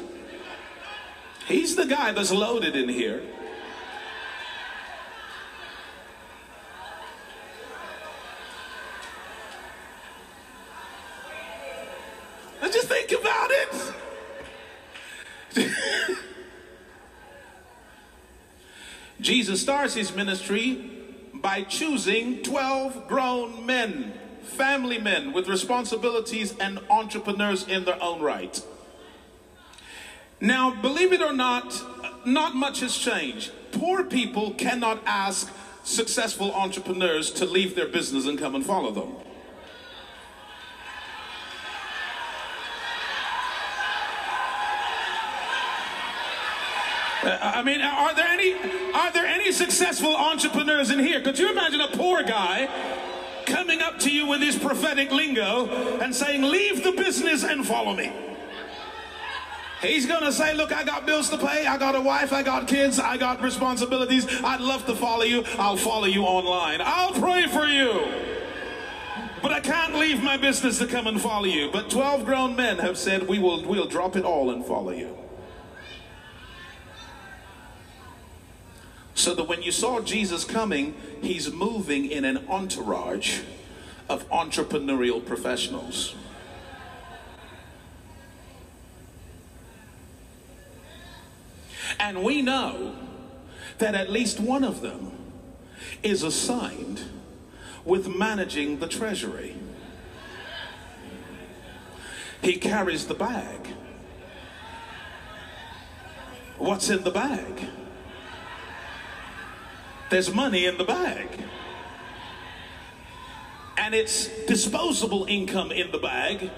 He's 1.48 1.76
the 1.76 1.88
guy 1.88 2.12
that's 2.12 2.32
loaded 2.32 2.76
in 2.76 2.88
here. 2.88 3.24
just 12.72 12.88
think 12.88 13.12
about 13.12 13.50
it. 13.52 13.94
Jesus 19.42 19.60
starts 19.60 19.96
his 19.96 20.16
ministry 20.16 20.88
by 21.34 21.64
choosing 21.64 22.44
12 22.44 23.08
grown 23.08 23.66
men, 23.66 24.14
family 24.44 25.00
men 25.00 25.34
with 25.34 25.48
responsibilities 25.48 26.56
and 26.60 26.78
entrepreneurs 26.92 27.68
in 27.68 27.84
their 27.84 27.98
own 28.04 28.22
right. 28.22 28.64
Now, 30.40 30.80
believe 30.80 31.12
it 31.12 31.24
or 31.24 31.34
not, 31.34 31.74
not 32.24 32.54
much 32.56 32.82
has 32.82 32.96
changed. 32.96 33.52
Poor 33.72 34.04
people 34.04 34.52
cannot 34.52 35.02
ask 35.08 35.52
successful 35.84 36.54
entrepreneurs 36.54 37.32
to 37.32 37.46
leave 37.46 37.74
their 37.74 37.88
business 37.88 38.28
and 38.28 38.38
come 38.38 38.54
and 38.54 38.64
follow 38.64 38.92
them. 38.92 39.16
I 47.42 47.64
mean, 47.64 47.82
are 47.82 48.16
there 48.16 48.28
any 48.28 48.54
are 48.94 49.12
there 49.12 49.26
any 49.26 49.52
successful 49.52 50.16
entrepreneurs 50.16 50.92
in 50.92 51.00
here? 51.00 51.22
Could 51.22 51.38
you 51.40 51.52
imagine 51.52 51.82
a 51.82 51.90
poor 51.90 52.24
guy 52.24 52.70
coming 53.46 53.82
up 53.82 54.00
to 54.00 54.12
you 54.12 54.28
with 54.28 54.42
his 54.42 54.58
prophetic 54.58 55.12
lingo 55.12 55.68
and 56.00 56.16
saying, 56.16 56.42
"Leave 56.42 56.84
the 56.84 56.92
business 56.92 57.44
and 57.44 57.66
follow 57.66 57.94
me"? 57.94 58.12
He's 59.82 60.06
going 60.06 60.22
to 60.22 60.32
say, 60.32 60.54
Look, 60.54 60.72
I 60.72 60.84
got 60.84 61.06
bills 61.06 61.30
to 61.32 61.38
pay. 61.38 61.66
I 61.66 61.78
got 61.78 61.96
a 61.96 62.02
wife. 62.02 62.32
I 62.32 62.44
got 62.44 62.68
kids. 62.68 63.00
I 63.00 63.18
got 63.18 63.42
responsibilities. 63.42 64.28
I'd 64.44 64.62
love 64.62 64.86
to 64.86 64.96
follow 64.96 65.24
you. 65.24 65.44
I'll 65.58 65.78
follow 65.78 66.06
you 66.06 66.24
online. 66.24 66.82
I'll 66.84 67.14
pray 67.14 67.48
for 67.48 67.66
you. 67.66 68.08
But 69.42 69.52
I 69.52 69.60
can't 69.60 69.96
leave 69.96 70.22
my 70.22 70.38
business 70.38 70.78
to 70.80 70.88
come 70.88 71.08
and 71.08 71.20
follow 71.20 71.46
you. 71.46 71.72
But 71.72 71.90
12 71.90 72.26
grown 72.26 72.56
men 72.56 72.78
have 72.78 72.98
said, 72.98 73.28
We 73.28 73.40
will 73.40 73.66
we'll 73.66 73.88
drop 73.88 74.16
it 74.16 74.24
all 74.24 74.52
and 74.52 74.64
follow 74.64 74.92
you. 74.92 75.18
So 79.22 79.36
that 79.36 79.44
when 79.44 79.62
you 79.62 79.72
saw 79.72 80.02
Jesus 80.02 80.44
coming, 80.44 80.96
he's 81.22 81.52
moving 81.52 82.10
in 82.10 82.26
an 82.26 82.44
entourage 82.50 83.42
of 84.10 84.28
entrepreneurial 84.32 85.24
professionals. 85.24 86.16
And 92.00 92.24
we 92.24 92.42
know 92.42 92.96
that 93.78 93.94
at 93.94 94.10
least 94.10 94.40
one 94.40 94.64
of 94.64 94.82
them 94.82 95.12
is 96.02 96.24
assigned 96.24 97.02
with 97.86 98.08
managing 98.08 98.80
the 98.80 98.88
treasury. 98.88 99.56
He 102.42 102.54
carries 102.54 103.06
the 103.06 103.14
bag. 103.14 103.76
What's 106.58 106.90
in 106.90 107.04
the 107.04 107.12
bag? 107.12 107.68
There's 110.12 110.34
money 110.34 110.66
in 110.66 110.78
the 110.78 110.84
bag. 110.84 111.28
And 113.78 113.96
it's 113.96 114.28
disposable 114.46 115.26
income 115.26 115.72
in 115.72 115.92
the 115.92 116.00
bag. 116.00 116.52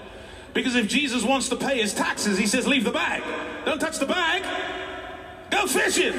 Because 0.52 0.74
if 0.74 0.88
Jesus 0.88 1.22
wants 1.22 1.48
to 1.50 1.56
pay 1.56 1.80
his 1.80 1.94
taxes, 1.94 2.36
he 2.36 2.48
says, 2.48 2.66
leave 2.66 2.82
the 2.82 2.90
bag. 2.90 3.22
Don't 3.64 3.78
touch 3.78 4.00
the 4.00 4.06
bag. 4.06 4.42
Go 5.50 5.68
fishing. 5.68 6.14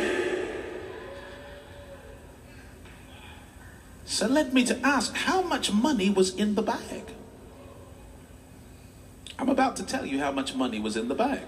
So 4.05 4.27
led 4.27 4.53
me 4.53 4.65
to 4.67 4.79
ask, 4.81 5.13
how 5.13 5.41
much 5.41 5.73
money 5.73 6.09
was 6.09 6.33
in 6.33 6.55
the 6.55 6.61
bag? 6.61 7.11
I'm 9.37 9.49
about 9.49 9.75
to 9.75 9.83
tell 9.83 10.05
you 10.05 10.19
how 10.19 10.31
much 10.31 10.55
money 10.55 10.79
was 10.79 10.95
in 10.95 11.09
the 11.09 11.15
bag. 11.15 11.45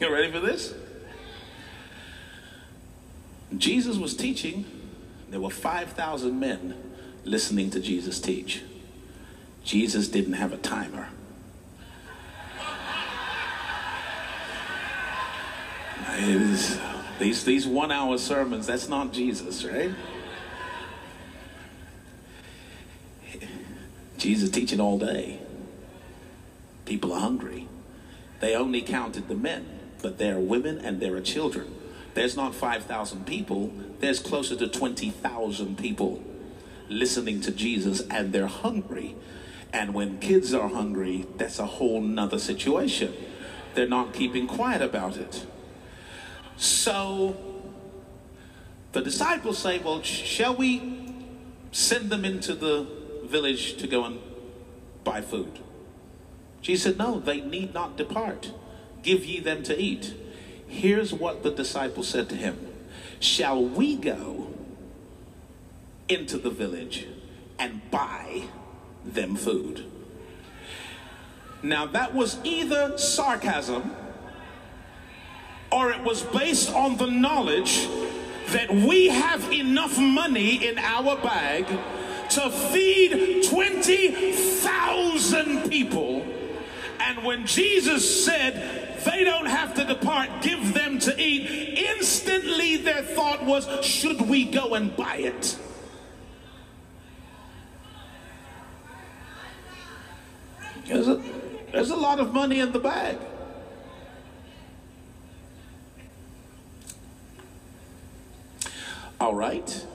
You 0.00 0.12
ready 0.12 0.30
for 0.30 0.40
this? 0.40 0.74
Jesus 3.56 3.96
was 3.96 4.16
teaching, 4.16 4.64
there 5.30 5.40
were 5.40 5.50
5,000 5.50 6.38
men 6.38 6.74
listening 7.24 7.70
to 7.70 7.80
Jesus 7.80 8.20
teach. 8.20 8.62
Jesus 9.64 10.08
didn't 10.08 10.34
have 10.34 10.52
a 10.52 10.56
timer. 10.56 11.08
Was, 16.18 16.78
these, 17.18 17.44
these 17.44 17.66
one 17.66 17.92
hour 17.92 18.16
sermons, 18.16 18.66
that's 18.66 18.88
not 18.88 19.12
Jesus, 19.12 19.64
right? 19.64 19.90
Jesus 24.16 24.50
teaching 24.50 24.80
all 24.80 24.98
day. 24.98 25.40
People 26.84 27.12
are 27.12 27.20
hungry. 27.20 27.68
They 28.40 28.54
only 28.54 28.80
counted 28.82 29.28
the 29.28 29.34
men, 29.34 29.66
but 30.02 30.18
there 30.18 30.36
are 30.36 30.40
women 30.40 30.78
and 30.78 31.00
there 31.00 31.14
are 31.16 31.20
children. 31.20 31.72
There's 32.16 32.34
not 32.34 32.54
5,000 32.54 33.26
people, 33.26 33.70
there's 34.00 34.20
closer 34.20 34.56
to 34.56 34.66
20,000 34.68 35.76
people 35.76 36.24
listening 36.88 37.42
to 37.42 37.50
Jesus 37.50 38.00
and 38.08 38.32
they're 38.32 38.46
hungry. 38.46 39.14
And 39.70 39.92
when 39.92 40.18
kids 40.18 40.54
are 40.54 40.70
hungry, 40.70 41.26
that's 41.36 41.58
a 41.58 41.66
whole 41.66 42.00
nother 42.00 42.38
situation. 42.38 43.12
They're 43.74 43.86
not 43.86 44.14
keeping 44.14 44.46
quiet 44.46 44.80
about 44.80 45.18
it. 45.18 45.46
So 46.56 47.36
The 48.92 49.02
disciples 49.02 49.58
say, 49.58 49.78
Well, 49.78 50.00
shall 50.00 50.56
we 50.56 51.12
send 51.70 52.08
them 52.08 52.24
into 52.24 52.54
the 52.54 52.86
village 53.24 53.76
to 53.76 53.86
go 53.86 54.06
and 54.06 54.20
buy 55.04 55.20
food? 55.20 55.58
Jesus 56.62 56.84
said, 56.84 56.98
No, 56.98 57.20
they 57.20 57.42
need 57.42 57.74
not 57.74 57.98
depart. 57.98 58.52
Give 59.02 59.22
ye 59.22 59.38
them 59.40 59.62
to 59.64 59.78
eat. 59.78 60.14
Here's 60.68 61.12
what 61.12 61.42
the 61.42 61.50
disciples 61.50 62.08
said 62.08 62.28
to 62.30 62.36
him 62.36 62.58
Shall 63.20 63.62
we 63.62 63.96
go 63.96 64.48
into 66.08 66.38
the 66.38 66.50
village 66.50 67.06
and 67.58 67.90
buy 67.90 68.44
them 69.04 69.36
food? 69.36 69.84
Now, 71.62 71.86
that 71.86 72.14
was 72.14 72.38
either 72.44 72.98
sarcasm 72.98 73.96
or 75.72 75.90
it 75.90 76.02
was 76.02 76.22
based 76.22 76.72
on 76.72 76.96
the 76.96 77.06
knowledge 77.06 77.88
that 78.48 78.70
we 78.70 79.08
have 79.08 79.52
enough 79.52 79.98
money 79.98 80.66
in 80.66 80.78
our 80.78 81.16
bag 81.16 81.66
to 82.30 82.50
feed 82.50 83.44
20,000 83.44 85.68
people. 85.68 86.24
And 87.00 87.24
when 87.24 87.44
Jesus 87.46 88.24
said, 88.24 88.85
they 89.06 89.22
don't 89.24 89.46
have 89.46 89.72
to 89.74 89.84
depart, 89.84 90.28
give 90.42 90.74
them 90.74 90.98
to 90.98 91.18
eat, 91.18 91.78
instantly 91.96 92.76
their 92.76 93.02
thought 93.02 93.44
was, 93.44 93.66
should 93.84 94.20
we 94.22 94.44
go 94.44 94.74
and 94.74 94.94
buy 94.96 95.16
it? 95.16 95.58
There's 100.86 101.08
a, 101.08 101.22
there's 101.72 101.90
a 101.90 101.96
lot 101.96 102.20
of 102.20 102.32
money 102.34 102.60
in 102.60 102.72
the 102.72 102.78
bag. 102.78 103.18
All 109.20 109.34
right. 109.34 109.86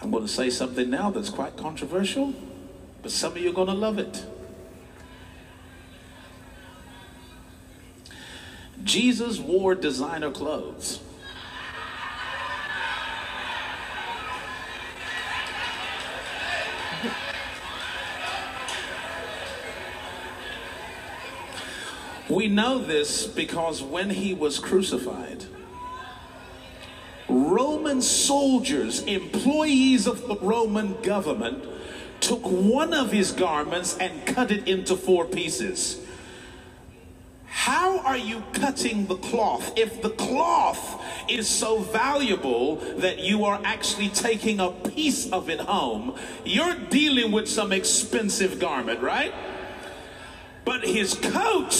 I'm 0.00 0.10
going 0.10 0.24
to 0.24 0.28
say 0.28 0.48
something 0.48 0.88
now 0.88 1.10
that's 1.10 1.28
quite 1.28 1.56
controversial, 1.56 2.34
but 3.02 3.10
some 3.10 3.32
of 3.32 3.38
you 3.38 3.50
are 3.50 3.52
going 3.52 3.68
to 3.68 3.74
love 3.74 3.98
it. 3.98 4.24
Jesus 8.84 9.38
wore 9.38 9.74
designer 9.74 10.30
clothes. 10.30 11.00
We 22.30 22.46
know 22.46 22.78
this 22.78 23.26
because 23.26 23.82
when 23.82 24.08
he 24.08 24.34
was 24.34 24.60
crucified, 24.60 25.44
Roman 27.28 28.00
soldiers, 28.00 29.02
employees 29.02 30.06
of 30.06 30.28
the 30.28 30.36
Roman 30.36 31.00
government, 31.02 31.64
took 32.20 32.42
one 32.42 32.94
of 32.94 33.10
his 33.10 33.32
garments 33.32 33.96
and 33.98 34.24
cut 34.26 34.52
it 34.52 34.68
into 34.68 34.94
four 34.94 35.24
pieces. 35.24 35.99
Are 38.04 38.16
you 38.16 38.42
cutting 38.52 39.06
the 39.06 39.16
cloth 39.16 39.72
if 39.76 40.02
the 40.02 40.10
cloth 40.10 41.02
is 41.28 41.48
so 41.48 41.78
valuable 41.78 42.76
that 42.98 43.20
you 43.20 43.44
are 43.44 43.60
actually 43.64 44.08
taking 44.08 44.60
a 44.60 44.70
piece 44.70 45.30
of 45.30 45.48
it 45.48 45.60
home? 45.60 46.16
You're 46.44 46.74
dealing 46.74 47.32
with 47.32 47.48
some 47.48 47.72
expensive 47.72 48.58
garment, 48.58 49.00
right? 49.00 49.34
But 50.64 50.84
his 50.84 51.14
coat 51.14 51.72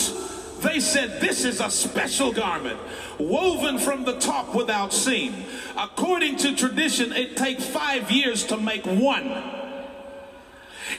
they 0.61 0.81
said, 0.81 1.21
This 1.21 1.45
is 1.45 1.61
a 1.61 1.71
special 1.71 2.33
garment, 2.33 2.79
woven 3.19 3.79
from 3.79 4.05
the 4.05 4.19
top 4.19 4.55
without 4.55 4.93
seam. 4.93 5.45
According 5.77 6.37
to 6.39 6.55
tradition, 6.55 7.13
it 7.13 7.37
takes 7.37 7.65
five 7.65 8.11
years 8.11 8.45
to 8.45 8.57
make 8.57 8.85
one. 8.85 9.57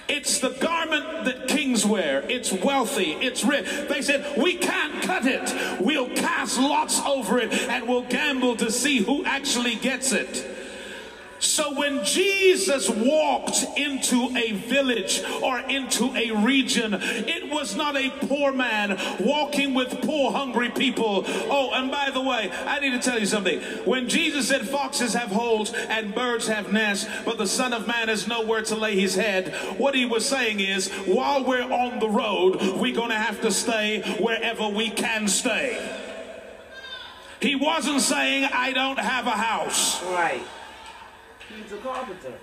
It's 0.08 0.40
the 0.40 0.50
garment 0.50 1.26
that 1.26 1.41
kings 1.72 1.86
wear. 1.86 2.22
It's 2.28 2.52
wealthy. 2.52 3.14
It's 3.14 3.46
rich. 3.46 3.66
They 3.88 4.02
said, 4.02 4.38
We 4.38 4.56
can't 4.56 5.02
cut 5.04 5.26
it. 5.26 5.80
We'll 5.80 6.10
cast 6.10 6.60
lots 6.60 7.00
over 7.02 7.40
it 7.40 7.54
and 7.54 7.88
we'll 7.88 8.04
gamble 8.04 8.58
to 8.58 8.70
see 8.70 8.98
who 8.98 9.24
actually 9.24 9.76
gets 9.76 10.12
it. 10.12 10.61
So 11.42 11.74
when 11.74 12.06
Jesus 12.06 12.88
walked 12.88 13.66
into 13.76 14.30
a 14.38 14.52
village 14.52 15.24
or 15.42 15.60
into 15.60 16.16
a 16.16 16.32
region, 16.32 16.94
it 16.94 17.50
was 17.50 17.76
not 17.76 17.98
a 17.98 18.12
poor 18.28 18.52
man 18.52 19.00
walking 19.20 19.74
with 19.74 20.02
poor, 20.02 20.32
hungry 20.32 20.70
people. 20.70 21.24
Oh, 21.26 21.72
and 21.74 21.90
by 21.90 22.12
the 22.12 22.22
way, 22.22 22.52
I 22.68 22.80
need 22.80 22.92
to 22.92 23.00
tell 23.00 23.20
you 23.20 23.26
something. 23.26 23.60
When 23.86 24.08
Jesus 24.08 24.50
said 24.50 24.70
foxes 24.70 25.16
have 25.16 25.30
holes 25.30 25.74
and 25.74 26.14
birds 26.14 26.48
have 26.48 26.72
nests, 26.72 27.10
but 27.26 27.40
the 27.40 27.48
Son 27.48 27.74
of 27.74 27.88
Man 27.88 28.08
has 28.08 28.28
nowhere 28.28 28.62
to 28.62 28.76
lay 28.76 29.00
his 29.00 29.16
head, 29.16 29.52
what 29.80 29.96
he 29.96 30.06
was 30.06 30.28
saying 30.28 30.60
is, 30.60 30.90
while 31.08 31.44
we're 31.44 31.64
on 31.64 31.98
the 31.98 32.10
road, 32.10 32.62
we're 32.80 32.96
going 32.96 33.10
to 33.10 33.16
have 33.16 33.42
to 33.42 33.52
stay 33.52 34.02
wherever 34.20 34.68
we 34.68 34.92
can 34.92 35.28
stay. 35.28 35.98
He 37.42 37.56
wasn't 37.56 38.02
saying, 38.02 38.48
I 38.54 38.74
don't 38.74 39.00
have 39.00 39.26
a 39.26 39.32
house. 39.32 40.04
Right. 40.04 40.44
He's 41.64 41.72
a 41.74 41.78
carpenter. 41.78 42.34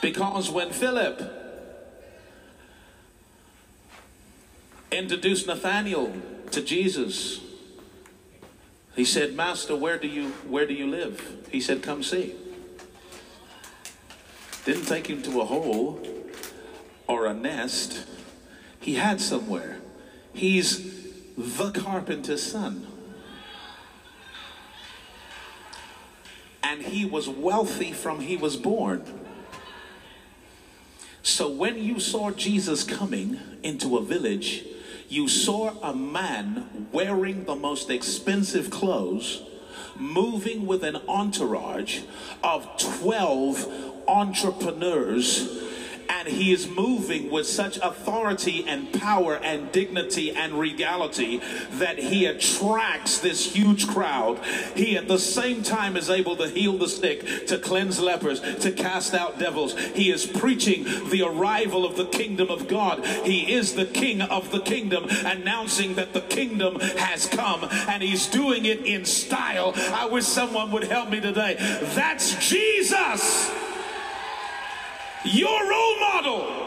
Because 0.00 0.50
when 0.50 0.70
Philip 0.70 1.20
introduced 4.90 5.46
Nathanael 5.46 6.12
to 6.52 6.62
Jesus, 6.62 7.40
he 8.96 9.04
said, 9.04 9.34
Master, 9.34 9.76
where 9.76 9.98
do 9.98 10.08
you 10.08 10.30
where 10.48 10.66
do 10.66 10.74
you 10.74 10.86
live? 10.86 11.46
He 11.50 11.60
said, 11.60 11.82
Come 11.82 12.02
see. 12.02 12.34
Didn't 14.64 14.86
take 14.86 15.06
him 15.08 15.22
to 15.22 15.40
a 15.40 15.44
hole 15.44 16.00
or 17.06 17.26
a 17.26 17.34
nest. 17.34 18.06
He 18.78 18.94
had 18.94 19.20
somewhere. 19.20 19.78
He's 20.32 21.00
the 21.36 21.70
carpenter's 21.70 22.42
son. 22.42 22.86
And 26.62 26.82
he 26.82 27.04
was 27.04 27.28
wealthy 27.28 27.92
from 27.92 28.20
he 28.20 28.36
was 28.36 28.56
born. 28.56 29.04
So 31.22 31.48
when 31.48 31.82
you 31.82 32.00
saw 32.00 32.30
Jesus 32.30 32.82
coming 32.84 33.38
into 33.62 33.96
a 33.96 34.02
village, 34.02 34.64
you 35.08 35.28
saw 35.28 35.70
a 35.82 35.94
man 35.94 36.88
wearing 36.92 37.44
the 37.44 37.54
most 37.56 37.90
expensive 37.90 38.70
clothes, 38.70 39.42
moving 39.96 40.66
with 40.66 40.82
an 40.82 40.96
entourage 41.08 42.02
of 42.42 42.68
12 42.78 44.06
entrepreneurs 44.08 45.48
and 46.10 46.26
he 46.28 46.52
is 46.52 46.68
moving 46.68 47.30
with 47.30 47.46
such 47.46 47.76
authority 47.78 48.64
and 48.66 48.92
power 48.92 49.36
and 49.36 49.70
dignity 49.70 50.32
and 50.32 50.54
regality 50.54 51.40
that 51.72 51.98
he 51.98 52.26
attracts 52.26 53.18
this 53.20 53.54
huge 53.54 53.86
crowd. 53.86 54.38
He 54.74 54.96
at 54.96 55.06
the 55.06 55.18
same 55.18 55.62
time 55.62 55.96
is 55.96 56.10
able 56.10 56.36
to 56.36 56.48
heal 56.48 56.76
the 56.76 56.88
sick, 56.88 57.46
to 57.46 57.58
cleanse 57.58 58.00
lepers, 58.00 58.40
to 58.40 58.72
cast 58.72 59.14
out 59.14 59.38
devils. 59.38 59.78
He 59.78 60.10
is 60.10 60.26
preaching 60.26 60.84
the 61.10 61.22
arrival 61.22 61.84
of 61.84 61.96
the 61.96 62.06
kingdom 62.06 62.50
of 62.50 62.66
God. 62.66 63.06
He 63.24 63.52
is 63.52 63.74
the 63.74 63.86
king 63.86 64.20
of 64.20 64.50
the 64.50 64.60
kingdom, 64.60 65.06
announcing 65.24 65.94
that 65.94 66.12
the 66.12 66.22
kingdom 66.22 66.80
has 66.80 67.26
come 67.26 67.68
and 67.70 68.02
he's 68.02 68.26
doing 68.26 68.64
it 68.64 68.84
in 68.84 69.04
style. 69.04 69.72
I 69.76 70.06
wish 70.06 70.24
someone 70.24 70.72
would 70.72 70.84
help 70.84 71.08
me 71.08 71.20
today. 71.20 71.54
That's 71.94 72.48
Jesus 72.48 73.69
your 75.24 75.70
role 75.70 76.00
model. 76.00 76.60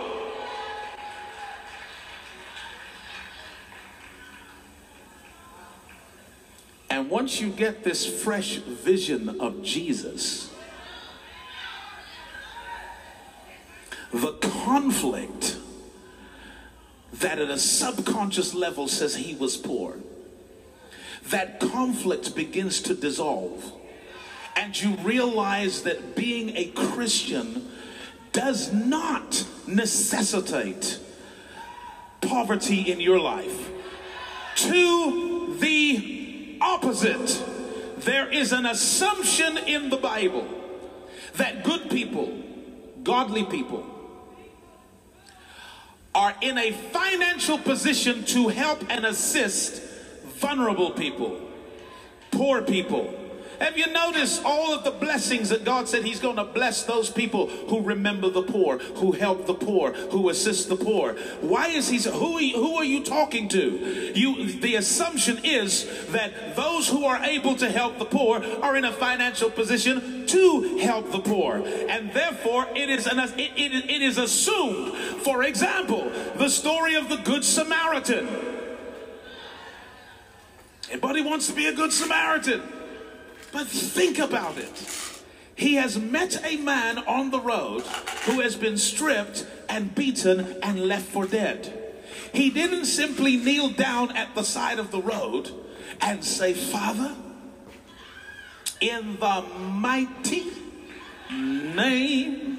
And 6.90 7.10
once 7.10 7.42
you 7.42 7.50
get 7.50 7.84
this 7.84 8.06
fresh 8.06 8.58
vision 8.58 9.42
of 9.42 9.64
Jesus, 9.64 10.52
the 14.12 14.34
conflict 14.34 15.58
that 17.14 17.40
at 17.40 17.50
a 17.50 17.58
subconscious 17.58 18.54
level 18.54 18.88
says 18.88 19.16
he 19.16 19.34
was 19.34 19.58
poor, 19.58 19.98
that 21.30 21.60
conflict 21.60 22.36
begins 22.36 22.82
to 22.82 22.94
dissolve. 22.94 23.72
And 24.56 24.80
you 24.80 24.96
realize 24.98 25.82
that 25.84 26.16
being 26.16 26.56
a 26.56 26.66
Christian 26.68 27.70
does 28.34 28.74
not 28.74 29.46
necessitate 29.68 31.00
poverty 32.22 32.92
in 32.92 33.00
your 33.00 33.20
life. 33.20 33.70
To 34.56 35.56
the 35.60 36.58
opposite, 36.60 37.44
there 38.00 38.30
is 38.32 38.52
an 38.52 38.66
assumption 38.66 39.58
in 39.58 39.90
the 39.90 39.98
Bible 39.98 40.48
that 41.36 41.64
good 41.64 41.90
people, 41.90 42.38
godly 43.04 43.46
people, 43.46 43.90
are 46.14 46.36
in 46.42 46.58
a 46.58 46.72
financial 46.72 47.58
position 47.58 48.24
to 48.26 48.50
help 48.50 48.84
and 48.90 49.06
assist 49.06 49.82
vulnerable 50.24 50.92
people, 50.92 51.40
poor 52.32 52.62
people. 52.62 53.23
Have 53.60 53.78
you 53.78 53.88
noticed 53.88 54.44
all 54.44 54.74
of 54.74 54.84
the 54.84 54.92
blessings 54.92 55.50
that 55.50 55.64
God 55.64 55.88
said 55.88 56.04
He's 56.04 56.20
going 56.20 56.38
to 56.38 56.44
bless 56.44 56.84
those 56.84 57.10
people 57.10 57.48
who 57.48 57.82
remember 57.82 58.30
the 58.30 58.44
poor, 58.44 58.80
who 58.80 59.12
help 59.12 59.46
the 59.46 59.54
poor, 59.54 59.94
who 59.94 60.30
assist 60.30 60.70
the 60.70 60.76
poor? 60.76 61.14
Why 61.42 61.68
is 61.68 61.90
He? 61.90 61.98
Who 62.10 62.38
who 62.38 62.76
are 62.76 62.84
you 62.84 63.04
talking 63.04 63.48
to? 63.50 64.12
You. 64.16 64.54
The 64.54 64.76
assumption 64.76 65.40
is 65.44 66.08
that 66.12 66.56
those 66.56 66.88
who 66.90 67.06
are 67.06 67.24
able 67.24 67.56
to 67.56 67.70
help 67.70 68.00
the 68.00 68.06
poor 68.06 68.44
are 68.62 68.76
in 68.76 68.86
a 68.86 68.92
financial 68.94 69.50
position 69.50 70.26
to 70.28 70.78
help 70.78 71.12
the 71.12 71.20
poor, 71.20 71.58
and 71.90 72.12
therefore 72.12 72.68
it 72.76 72.90
is 72.90 73.08
an, 73.08 73.20
it, 73.20 73.52
it, 73.56 73.90
it 73.90 74.02
is 74.02 74.18
assumed. 74.18 74.96
For 75.24 75.44
example, 75.44 76.12
the 76.36 76.50
story 76.50 76.96
of 76.96 77.10
the 77.10 77.18
Good 77.18 77.44
Samaritan. 77.44 78.28
Anybody 80.90 81.22
wants 81.22 81.48
to 81.48 81.54
be 81.54 81.66
a 81.66 81.74
good 81.74 81.92
Samaritan? 81.92 82.62
But 83.54 83.68
think 83.68 84.18
about 84.18 84.58
it. 84.58 84.90
He 85.56 85.76
has 85.76 86.00
met 86.00 86.44
a 86.44 86.58
man 86.58 86.98
on 86.98 87.30
the 87.30 87.40
road 87.40 87.82
who 88.26 88.42
has 88.42 88.56
been 88.56 88.78
stripped 88.78 89.46
and 89.70 89.94
beaten 89.94 90.58
and 90.64 90.88
left 90.88 91.06
for 91.06 91.28
dead. 91.28 91.80
He 92.34 92.50
didn't 92.50 92.86
simply 92.86 93.38
kneel 93.38 93.70
down 93.70 94.18
at 94.18 94.34
the 94.34 94.44
side 94.44 94.80
of 94.80 94.90
the 94.90 95.02
road 95.02 95.52
and 96.02 96.26
say, 96.26 96.54
Father, 96.54 97.16
in 98.82 99.18
the 99.20 99.46
mighty 99.60 100.46
name 101.32 102.58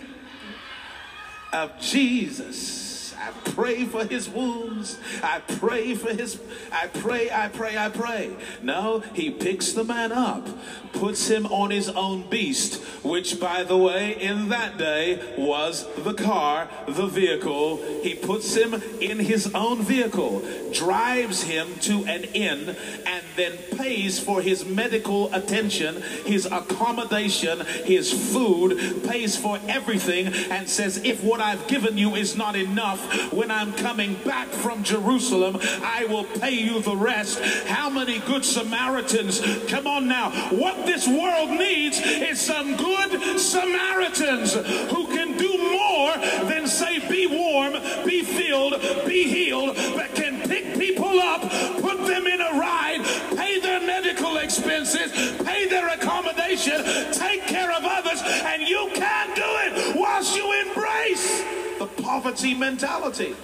of 1.52 1.80
Jesus. 1.80 2.83
I 3.24 3.30
pray 3.52 3.86
for 3.86 4.04
his 4.04 4.28
wounds. 4.28 4.98
I 5.22 5.40
pray 5.40 5.94
for 5.94 6.12
his, 6.12 6.38
I 6.70 6.88
pray, 6.88 7.30
I 7.30 7.48
pray, 7.48 7.78
I 7.78 7.88
pray. 7.88 8.36
No, 8.62 9.00
he 9.14 9.30
picks 9.30 9.72
the 9.72 9.82
man 9.82 10.12
up, 10.12 10.46
puts 10.92 11.28
him 11.28 11.46
on 11.46 11.70
his 11.70 11.88
own 11.88 12.28
beast, 12.28 12.82
which, 13.02 13.40
by 13.40 13.64
the 13.64 13.78
way, 13.78 14.20
in 14.20 14.50
that 14.50 14.76
day 14.76 15.34
was 15.38 15.86
the 15.96 16.12
car, 16.12 16.68
the 16.86 17.06
vehicle. 17.06 17.78
He 18.02 18.14
puts 18.14 18.54
him 18.54 18.74
in 19.00 19.20
his 19.20 19.50
own 19.54 19.82
vehicle, 19.82 20.42
drives 20.74 21.44
him 21.44 21.68
to 21.80 22.04
an 22.04 22.24
inn, 22.24 22.76
and 23.06 23.24
then 23.36 23.52
pays 23.78 24.18
for 24.18 24.42
his 24.42 24.66
medical 24.66 25.32
attention, 25.32 26.02
his 26.26 26.44
accommodation, 26.44 27.60
his 27.84 28.12
food, 28.32 29.02
pays 29.08 29.34
for 29.34 29.58
everything, 29.66 30.26
and 30.50 30.68
says, 30.68 30.98
If 31.04 31.24
what 31.24 31.40
I've 31.40 31.66
given 31.68 31.96
you 31.96 32.16
is 32.16 32.36
not 32.36 32.54
enough, 32.54 33.13
when 33.30 33.50
I'm 33.50 33.72
coming 33.72 34.14
back 34.24 34.48
from 34.48 34.82
Jerusalem, 34.82 35.58
I 35.82 36.06
will 36.06 36.24
pay 36.24 36.52
you 36.52 36.80
the 36.80 36.96
rest. 36.96 37.40
How 37.66 37.90
many 37.90 38.18
good 38.20 38.44
Samaritans? 38.44 39.40
Come 39.68 39.86
on 39.86 40.08
now. 40.08 40.30
What 40.50 40.86
this 40.86 41.06
world 41.06 41.50
needs 41.50 42.00
is 42.00 42.40
some 42.40 42.76
good 42.76 43.38
Samaritans 43.38 44.54
who 44.54 45.06
can 45.08 45.36
do 45.36 45.72
more 45.72 46.16
than 46.48 46.66
say, 46.66 46.98
be 47.08 47.26
warm, 47.26 47.72
be 48.04 48.22
filled, 48.22 48.80
be 49.06 49.24
healed, 49.24 49.76
but 49.96 50.14
can 50.14 50.48
pick 50.48 50.78
people 50.78 51.20
up, 51.20 51.42
put 51.80 52.06
them 52.06 52.26
in 52.26 52.40
a 52.40 52.58
ride, 52.58 53.02
pay 53.36 53.60
their 53.60 53.80
medical 53.80 54.36
expenses, 54.38 55.12
pay 55.42 55.66
their 55.66 55.88
accommodation, 55.88 56.82
take 57.12 57.42
care 57.46 57.72
of 57.72 57.84
others, 57.84 58.22
and 58.24 58.62
you 58.62 58.90
can 58.94 59.34
do 59.34 59.42
it 59.44 59.96
whilst 59.96 60.36
you 60.36 60.52
embrace 60.66 61.63
poverty 62.04 62.52
mentality. 62.52 63.34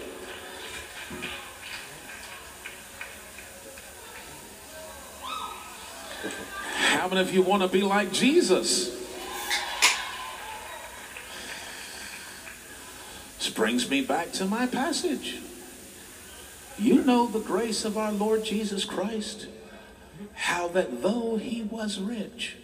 How 6.92 7.08
many 7.08 7.22
of 7.22 7.32
you 7.32 7.40
want 7.40 7.62
to 7.62 7.68
be 7.68 7.80
like 7.80 8.12
Jesus? 8.12 8.90
This 13.38 13.48
brings 13.48 13.88
me 13.88 14.02
back 14.02 14.32
to 14.32 14.44
my 14.44 14.66
passage. 14.66 15.40
You 16.78 17.02
know 17.02 17.26
the 17.26 17.40
grace 17.40 17.86
of 17.86 17.96
our 17.96 18.12
Lord 18.12 18.44
Jesus 18.44 18.84
Christ, 18.84 19.46
how 20.34 20.68
that 20.68 21.00
though 21.00 21.38
he 21.38 21.62
was 21.62 21.98
rich, 21.98 22.56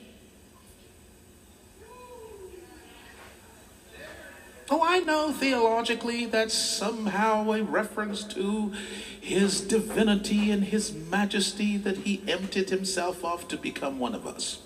Oh, 4.68 4.82
I 4.84 4.98
know 5.00 5.30
theologically 5.30 6.26
that's 6.26 6.54
somehow 6.54 7.52
a 7.52 7.62
reference 7.62 8.24
to 8.24 8.72
his 9.20 9.60
divinity 9.60 10.50
and 10.50 10.64
his 10.64 10.92
majesty 10.92 11.76
that 11.76 11.98
he 11.98 12.22
emptied 12.26 12.70
himself 12.70 13.24
off 13.24 13.46
to 13.48 13.56
become 13.56 14.00
one 14.00 14.14
of 14.14 14.26
us. 14.26 14.60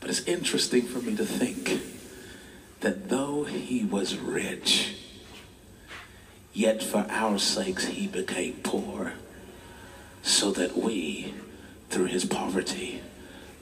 But 0.00 0.08
it's 0.08 0.24
interesting 0.24 0.82
for 0.82 1.00
me 1.00 1.14
to 1.16 1.26
think 1.26 1.82
that 2.80 3.10
though 3.10 3.44
he 3.44 3.84
was 3.84 4.16
rich, 4.16 4.96
yet 6.54 6.82
for 6.82 7.06
our 7.10 7.38
sakes 7.38 7.86
he 7.86 8.06
became 8.06 8.54
poor, 8.62 9.12
so 10.22 10.50
that 10.52 10.78
we, 10.78 11.34
through 11.90 12.06
his 12.06 12.24
poverty, 12.24 13.02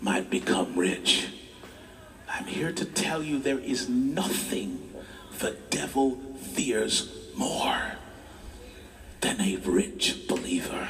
might 0.00 0.30
become 0.30 0.78
rich. 0.78 1.28
I'm 2.30 2.44
here 2.44 2.72
to 2.72 2.84
tell 2.84 3.22
you 3.22 3.38
there 3.38 3.58
is 3.58 3.88
nothing 3.88 4.92
the 5.38 5.56
devil 5.70 6.16
fears 6.52 7.10
more 7.36 7.92
than 9.20 9.40
a 9.40 9.56
rich 9.56 10.26
believer. 10.28 10.88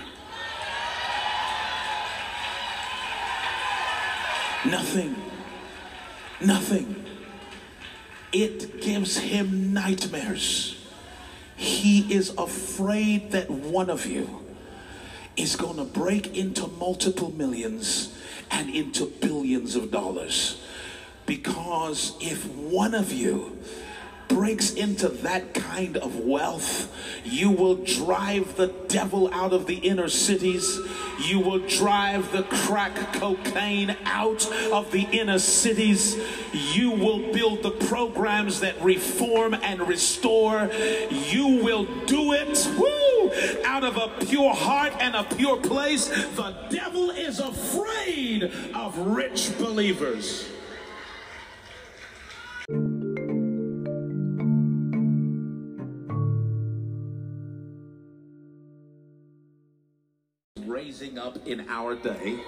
Nothing. 4.67 5.17
Nothing. 6.41 7.05
It 8.33 8.81
gives 8.81 9.17
him 9.19 9.73
nightmares. 9.73 10.87
He 11.57 12.13
is 12.13 12.31
afraid 12.37 13.33
that 13.33 13.51
one 13.51 13.91
of 13.91 14.07
you 14.07 14.45
is 15.37 15.57
going 15.57 15.77
to 15.77 15.85
break 15.85 16.37
into 16.37 16.67
multiple 16.67 17.33
millions 17.33 18.17
and 18.51 18.69
into 18.71 19.07
billions 19.07 19.77
of 19.77 19.91
dollars. 19.91 20.61
Because 21.29 22.17
if 22.23 22.47
one 22.47 22.95
of 22.95 23.13
you 23.13 23.59
breaks 24.29 24.73
into 24.73 25.09
that 25.09 25.53
kind 25.53 25.99
of 25.99 26.21
wealth, 26.21 26.91
you 27.23 27.51
will 27.51 27.75
drive 27.75 28.57
the 28.57 28.69
devil 28.89 29.31
out 29.35 29.53
of 29.53 29.67
the 29.67 29.75
inner 29.75 30.09
cities. 30.09 30.79
You 31.27 31.41
will 31.41 31.59
drive 31.59 32.33
the 32.33 32.45
crack 32.45 32.95
cocaine 33.13 33.95
out 34.05 34.51
of 34.73 34.91
the 34.91 35.03
inner 35.13 35.39
cities. 35.39 36.17
You 36.53 36.93
will 36.93 37.31
build 37.31 37.63
the 37.63 37.73
programs 37.73 38.61
that 38.61 38.81
reform 38.83 39.53
and 39.53 39.87
restore. 39.87 40.71
You 41.11 41.63
will 41.63 41.85
do 42.07 42.33
it 42.33 42.67
woo, 42.79 43.65
out 43.67 43.85
of 43.85 43.99
a 43.99 44.25
pure 44.25 44.55
heart 44.55 44.95
and 44.99 45.15
a 45.15 45.25
pure 45.25 45.59
place. 45.59 46.09
The 46.09 46.55
devil 46.71 47.11
is 47.11 47.39
afraid 47.39 48.45
of 48.75 48.97
rich 48.99 49.59
believers. 49.59 50.49
Raising 61.09 61.19
up 61.19 61.47
in 61.47 61.69
our 61.69 61.95
day 61.95 62.39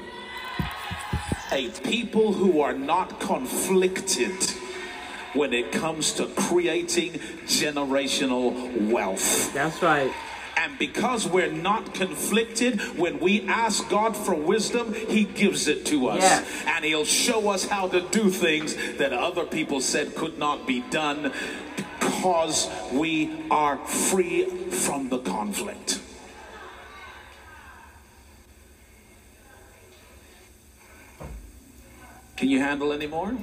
a 1.53 1.69
people 1.83 2.33
who 2.33 2.61
are 2.61 2.73
not 2.73 3.19
conflicted 3.19 4.33
when 5.33 5.53
it 5.53 5.73
comes 5.73 6.13
to 6.13 6.27
creating 6.37 7.13
generational 7.47 8.91
wealth. 8.91 9.53
That's 9.53 9.83
right. 9.83 10.13
And 10.57 10.79
because 10.79 11.27
we're 11.27 11.51
not 11.51 11.95
conflicted, 11.95 12.81
when 12.97 13.19
we 13.19 13.49
ask 13.49 13.89
God 13.89 14.17
for 14.17 14.35
wisdom, 14.35 14.95
He 14.95 15.25
gives 15.25 15.67
it 15.67 15.87
to 15.87 16.09
us. 16.09 16.21
Yes. 16.21 16.65
And 16.67 16.85
He'll 16.85 17.05
show 17.05 17.49
us 17.49 17.65
how 17.65 17.89
to 17.89 18.01
do 18.11 18.31
things 18.31 18.77
that 18.99 19.13
other 19.13 19.45
people 19.45 19.81
said 19.81 20.15
could 20.15 20.39
not 20.39 20.67
be 20.67 20.81
done 20.91 21.33
because 21.77 22.69
we 22.93 23.45
are 23.51 23.79
free 23.87 24.45
from 24.45 25.09
the 25.09 25.19
conflict. 25.19 26.00
Can 32.41 32.49
you 32.49 32.59
handle 32.59 32.95
any 32.95 33.07
more? 33.07 33.37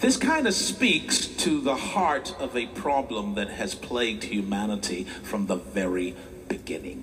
This 0.00 0.16
kind 0.16 0.46
of 0.46 0.54
speaks 0.54 1.26
to 1.26 1.60
the 1.60 1.74
heart 1.74 2.32
of 2.38 2.56
a 2.56 2.66
problem 2.66 3.34
that 3.34 3.48
has 3.48 3.74
plagued 3.74 4.22
humanity 4.22 5.02
from 5.24 5.46
the 5.46 5.56
very 5.56 6.14
beginning. 6.46 7.02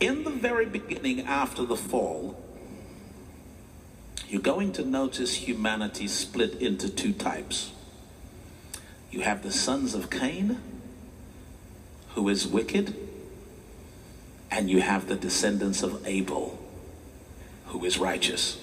In 0.00 0.24
the 0.24 0.30
very 0.30 0.64
beginning, 0.64 1.26
after 1.26 1.62
the 1.62 1.76
fall, 1.76 2.42
you're 4.30 4.40
going 4.40 4.72
to 4.72 4.82
notice 4.82 5.34
humanity 5.46 6.08
split 6.08 6.54
into 6.62 6.88
two 6.88 7.12
types. 7.12 7.72
You 9.10 9.20
have 9.20 9.42
the 9.42 9.52
sons 9.52 9.94
of 9.94 10.08
Cain, 10.08 10.75
who 12.16 12.30
is 12.30 12.46
wicked, 12.46 12.96
and 14.50 14.70
you 14.70 14.80
have 14.80 15.06
the 15.06 15.14
descendants 15.14 15.82
of 15.82 16.04
Abel, 16.06 16.58
who 17.66 17.84
is 17.84 17.98
righteous. 17.98 18.58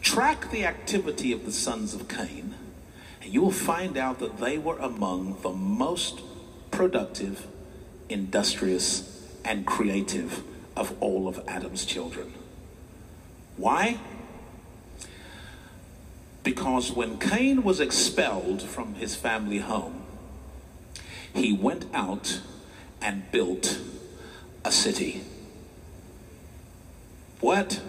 Track 0.00 0.52
the 0.52 0.64
activity 0.64 1.32
of 1.32 1.44
the 1.44 1.50
sons 1.50 1.92
of 1.92 2.06
Cain, 2.06 2.54
and 3.20 3.34
you 3.34 3.42
will 3.42 3.50
find 3.50 3.98
out 3.98 4.20
that 4.20 4.38
they 4.38 4.56
were 4.56 4.78
among 4.78 5.42
the 5.42 5.50
most 5.50 6.20
productive, 6.70 7.48
industrious, 8.08 9.28
and 9.44 9.66
creative 9.66 10.44
of 10.76 10.94
all 11.02 11.26
of 11.26 11.42
Adam's 11.48 11.84
children. 11.84 12.32
Why? 13.56 13.98
Because 16.44 16.92
when 16.92 17.18
Cain 17.18 17.64
was 17.64 17.80
expelled 17.80 18.62
from 18.62 18.94
his 18.94 19.16
family 19.16 19.58
home, 19.58 19.95
he 21.36 21.52
went 21.52 21.84
out 21.94 22.40
and 23.00 23.30
built 23.30 23.78
a 24.64 24.72
city. 24.72 25.22
What? 27.40 27.80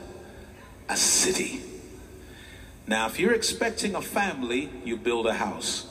A 0.90 0.98
city. 0.98 1.62
Now, 2.86 3.08
if 3.08 3.20
you're 3.20 3.34
expecting 3.34 3.96
a 3.96 4.02
family, 4.02 4.70
you 4.86 4.98
build 4.98 5.28
a 5.28 5.34
house. 5.34 5.86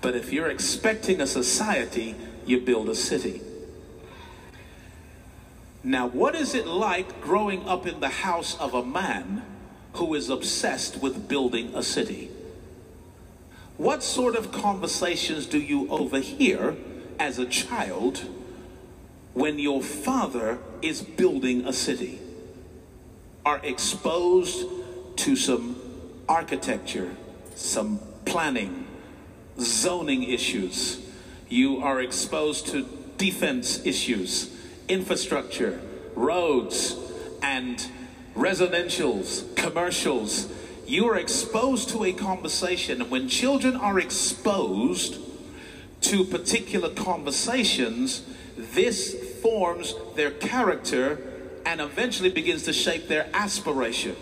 But 0.00 0.14
if 0.14 0.32
you're 0.32 0.50
expecting 0.50 1.20
a 1.20 1.26
society, 1.26 2.14
you 2.44 2.60
build 2.60 2.88
a 2.88 2.94
city. 2.94 3.40
Now, 5.82 6.06
what 6.08 6.34
is 6.34 6.54
it 6.54 6.66
like 6.66 7.20
growing 7.20 7.66
up 7.68 7.86
in 7.86 8.00
the 8.00 8.08
house 8.08 8.58
of 8.58 8.74
a 8.74 8.84
man 8.84 9.42
who 9.94 10.14
is 10.14 10.30
obsessed 10.30 11.00
with 11.00 11.28
building 11.28 11.74
a 11.74 11.82
city? 11.82 12.30
What 13.76 14.02
sort 14.02 14.36
of 14.36 14.52
conversations 14.52 15.46
do 15.46 15.58
you 15.58 15.88
overhear 15.90 16.76
as 17.18 17.38
a 17.38 17.46
child 17.46 18.24
when 19.32 19.58
your 19.58 19.82
father 19.82 20.58
is 20.80 21.02
building 21.02 21.66
a 21.66 21.72
city? 21.72 22.20
Are 23.44 23.60
exposed 23.64 24.64
to 25.16 25.36
some 25.36 25.76
architecture, 26.28 27.14
some 27.54 28.00
planning, 28.24 28.86
zoning 29.58 30.22
issues. 30.24 31.00
You 31.48 31.82
are 31.82 32.00
exposed 32.00 32.68
to 32.68 32.88
defense 33.18 33.84
issues, 33.84 34.50
infrastructure, 34.88 35.80
roads, 36.14 36.96
and 37.42 37.84
residentials, 38.34 39.54
commercials. 39.56 40.50
You 40.86 41.08
are 41.08 41.16
exposed 41.16 41.88
to 41.90 42.04
a 42.04 42.12
conversation. 42.12 43.00
And 43.00 43.10
when 43.10 43.28
children 43.28 43.76
are 43.76 43.98
exposed 43.98 45.18
to 46.02 46.24
particular 46.24 46.90
conversations, 46.90 48.22
this 48.56 49.14
forms 49.40 49.94
their 50.14 50.30
character 50.30 51.18
and 51.64 51.80
eventually 51.80 52.30
begins 52.30 52.64
to 52.64 52.72
shape 52.72 53.08
their 53.08 53.28
aspiration. 53.32 54.16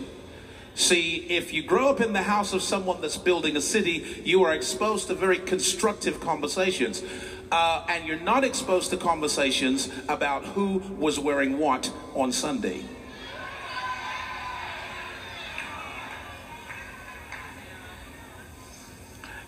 See, 0.75 1.27
if 1.29 1.53
you 1.53 1.61
grow 1.61 1.89
up 1.89 2.01
in 2.01 2.13
the 2.13 2.23
house 2.23 2.53
of 2.53 2.63
someone 2.63 3.01
that's 3.01 3.17
building 3.17 3.55
a 3.57 3.61
city, 3.61 4.23
you 4.23 4.43
are 4.43 4.53
exposed 4.53 5.07
to 5.07 5.13
very 5.13 5.37
constructive 5.37 6.19
conversations. 6.19 7.03
Uh, 7.51 7.85
and 7.87 8.07
you're 8.07 8.19
not 8.19 8.43
exposed 8.43 8.89
to 8.89 8.97
conversations 8.97 9.89
about 10.07 10.43
who 10.43 10.79
was 10.97 11.19
wearing 11.19 11.59
what 11.59 11.91
on 12.15 12.31
Sunday. 12.31 12.83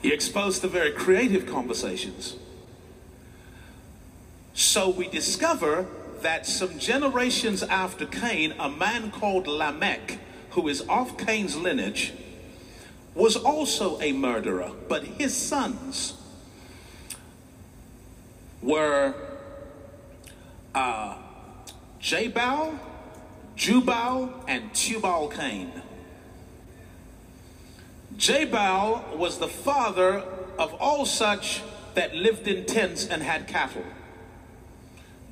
You're 0.05 0.13
exposed 0.13 0.61
to 0.61 0.67
very 0.67 0.91
creative 0.91 1.47
conversations. 1.47 2.35
So 4.53 4.87
we 4.87 5.07
discover 5.07 5.87
that 6.21 6.45
some 6.45 6.77
generations 6.77 7.63
after 7.63 8.05
Cain, 8.05 8.53
a 8.59 8.69
man 8.69 9.09
called 9.09 9.47
Lamech, 9.47 10.19
who 10.51 10.67
is 10.67 10.81
of 10.81 11.17
Cain's 11.17 11.55
lineage, 11.55 12.13
was 13.15 13.35
also 13.35 13.99
a 13.99 14.11
murderer, 14.11 14.73
but 14.87 15.05
his 15.05 15.35
sons 15.35 16.13
were 18.61 19.15
uh, 20.75 21.17
Jabal, 21.99 22.77
Jubal, 23.55 24.45
and 24.47 24.71
Tubal 24.71 25.29
Cain. 25.29 25.81
Jabal 28.17 29.03
was 29.15 29.39
the 29.39 29.47
father 29.47 30.23
of 30.57 30.73
all 30.75 31.05
such 31.05 31.61
that 31.95 32.15
lived 32.15 32.47
in 32.47 32.65
tents 32.65 33.07
and 33.07 33.21
had 33.21 33.47
cattle. 33.47 33.85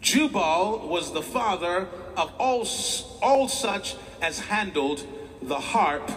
Jubal 0.02 0.88
was 0.90 1.14
the 1.14 1.22
father 1.22 1.88
of 2.18 2.34
all, 2.38 2.68
all 3.22 3.48
such 3.48 3.96
as 4.22 4.40
handled 4.40 5.06
the 5.42 5.60
harp 5.60 6.12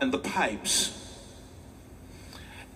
and 0.00 0.12
the 0.12 0.18
pipes. 0.18 0.94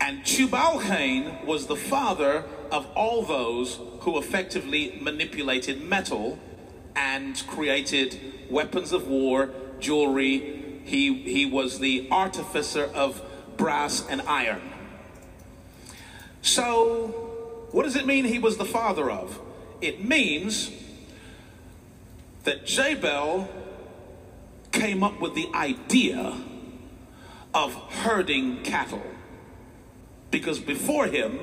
And 0.00 0.26
Tubal-Cain 0.26 1.46
was 1.46 1.68
the 1.68 1.76
father 1.76 2.44
of 2.72 2.86
all 2.96 3.22
those 3.22 3.78
who 4.00 4.18
effectively 4.18 4.98
manipulated 5.00 5.80
metal 5.80 6.40
and 6.96 7.40
created 7.46 8.18
weapons 8.50 8.92
of 8.92 9.06
war, 9.06 9.50
jewelry. 9.78 10.61
He, 10.84 11.22
he 11.22 11.46
was 11.46 11.78
the 11.78 12.08
artificer 12.10 12.84
of 12.94 13.22
brass 13.56 14.06
and 14.08 14.22
iron. 14.22 14.62
So, 16.42 17.68
what 17.70 17.84
does 17.84 17.96
it 17.96 18.06
mean 18.06 18.24
he 18.24 18.38
was 18.38 18.56
the 18.56 18.64
father 18.64 19.10
of? 19.10 19.38
It 19.80 20.04
means 20.04 20.70
that 22.44 22.66
Jabal 22.66 23.48
came 24.72 25.02
up 25.02 25.20
with 25.20 25.34
the 25.34 25.48
idea 25.54 26.36
of 27.54 27.74
herding 27.74 28.62
cattle. 28.62 29.02
Because 30.30 30.58
before 30.58 31.06
him, 31.06 31.38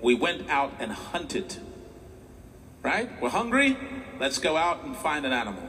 we 0.00 0.14
went 0.14 0.48
out 0.48 0.72
and 0.78 0.90
hunted. 0.90 1.56
Right? 2.82 3.10
We're 3.20 3.30
hungry? 3.30 3.76
Let's 4.18 4.38
go 4.38 4.56
out 4.56 4.84
and 4.84 4.96
find 4.96 5.24
an 5.24 5.32
animal. 5.32 5.68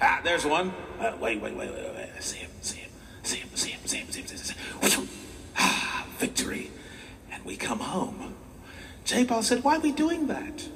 Ah, 0.00 0.20
there's 0.24 0.44
one. 0.44 0.72
Uh, 0.98 1.12
wait, 1.20 1.40
wait, 1.40 1.56
wait, 1.56 1.72
wait, 1.72 1.94
wait. 1.94 2.22
See 2.22 2.38
him, 2.38 2.50
see 2.60 2.78
him, 2.78 2.90
see 3.22 3.38
him, 3.38 3.48
see 3.54 3.70
him, 3.70 3.80
see 3.86 3.98
him, 3.98 4.08
see 4.10 4.20
him, 4.20 4.26
see 4.26 4.54
him. 5.00 5.08
Ah, 5.56 6.06
victory. 6.18 6.70
And 7.30 7.44
we 7.44 7.56
come 7.56 7.80
home. 7.80 8.34
Jabal 9.04 9.42
said, 9.42 9.64
Why 9.64 9.76
are 9.76 9.80
we 9.80 9.92
doing 9.92 10.26
that? 10.28 10.68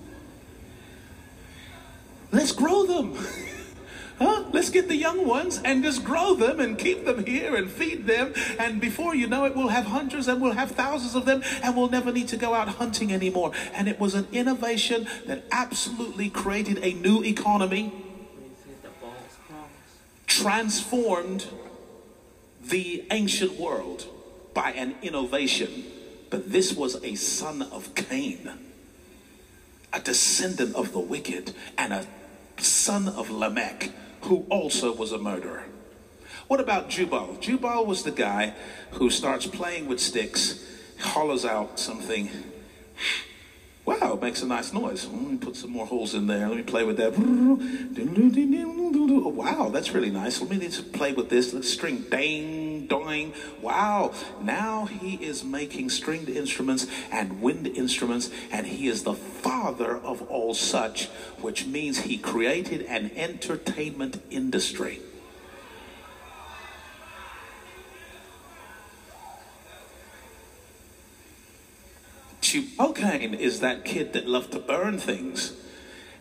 Let's 2.32 2.52
grow 2.52 2.84
them. 2.84 3.16
Huh? 4.18 4.44
Let's 4.50 4.70
get 4.70 4.88
the 4.88 4.96
young 4.96 5.26
ones 5.26 5.60
and 5.62 5.84
just 5.84 6.02
grow 6.02 6.34
them 6.34 6.58
and 6.58 6.78
keep 6.78 7.04
them 7.04 7.26
here 7.26 7.54
and 7.54 7.70
feed 7.70 8.06
them. 8.06 8.32
And 8.58 8.80
before 8.80 9.14
you 9.14 9.26
know 9.26 9.44
it, 9.44 9.54
we'll 9.54 9.68
have 9.68 9.84
hundreds 9.84 10.26
and 10.26 10.40
we'll 10.40 10.52
have 10.52 10.70
thousands 10.70 11.14
of 11.14 11.26
them 11.26 11.42
and 11.62 11.76
we'll 11.76 11.90
never 11.90 12.10
need 12.10 12.28
to 12.28 12.38
go 12.38 12.54
out 12.54 12.68
hunting 12.68 13.12
anymore. 13.12 13.52
And 13.74 13.88
it 13.88 14.00
was 14.00 14.14
an 14.14 14.26
innovation 14.32 15.06
that 15.26 15.44
absolutely 15.52 16.30
created 16.30 16.78
a 16.82 16.94
new 16.94 17.22
economy, 17.22 17.92
transformed 20.36 21.46
the 22.62 23.04
ancient 23.10 23.58
world 23.58 24.06
by 24.52 24.70
an 24.72 24.94
innovation. 25.00 25.84
But 26.28 26.52
this 26.52 26.74
was 26.74 27.02
a 27.02 27.14
son 27.14 27.62
of 27.62 27.94
Cain, 27.94 28.50
a 29.92 30.00
descendant 30.00 30.74
of 30.74 30.92
the 30.92 30.98
wicked, 30.98 31.54
and 31.78 31.92
a 31.92 32.06
son 32.58 33.08
of 33.08 33.30
Lamech 33.30 33.90
who 34.22 34.44
also 34.50 34.94
was 34.94 35.12
a 35.12 35.18
murderer. 35.18 35.64
What 36.48 36.60
about 36.60 36.90
Jubal? 36.90 37.38
Jubal 37.40 37.86
was 37.86 38.02
the 38.02 38.10
guy 38.10 38.54
who 38.92 39.08
starts 39.10 39.46
playing 39.46 39.86
with 39.88 40.00
sticks, 40.00 40.64
hollows 40.98 41.44
out 41.44 41.78
something. 41.78 42.28
Wow, 43.86 44.14
it 44.14 44.20
makes 44.20 44.42
a 44.42 44.46
nice 44.46 44.72
noise. 44.72 45.06
Mm, 45.06 45.12
let 45.12 45.30
me 45.30 45.38
put 45.38 45.54
some 45.54 45.70
more 45.70 45.86
holes 45.86 46.12
in 46.12 46.26
there. 46.26 46.48
Let 46.48 46.56
me 46.56 46.64
play 46.64 46.82
with 46.82 46.96
that. 46.96 47.16
Wow, 49.32 49.68
that's 49.68 49.92
really 49.92 50.10
nice. 50.10 50.40
Let 50.40 50.50
me 50.50 50.68
play 50.92 51.12
with 51.12 51.28
this. 51.28 51.54
Let's 51.54 51.72
string 51.72 52.04
ding, 52.10 52.88
doing. 52.88 53.32
Wow, 53.62 54.12
now 54.42 54.86
he 54.86 55.14
is 55.24 55.44
making 55.44 55.90
stringed 55.90 56.28
instruments 56.28 56.88
and 57.12 57.40
wind 57.40 57.68
instruments, 57.68 58.28
and 58.50 58.66
he 58.66 58.88
is 58.88 59.04
the 59.04 59.14
father 59.14 59.96
of 59.98 60.20
all 60.22 60.52
such, 60.52 61.06
which 61.40 61.64
means 61.66 62.00
he 62.00 62.18
created 62.18 62.82
an 62.82 63.12
entertainment 63.14 64.20
industry. 64.30 65.00
Tubal-Cain 72.46 73.34
is 73.34 73.58
that 73.58 73.84
kid 73.84 74.12
that 74.12 74.28
loved 74.28 74.52
to 74.52 74.60
burn 74.60 74.98
things. 74.98 75.52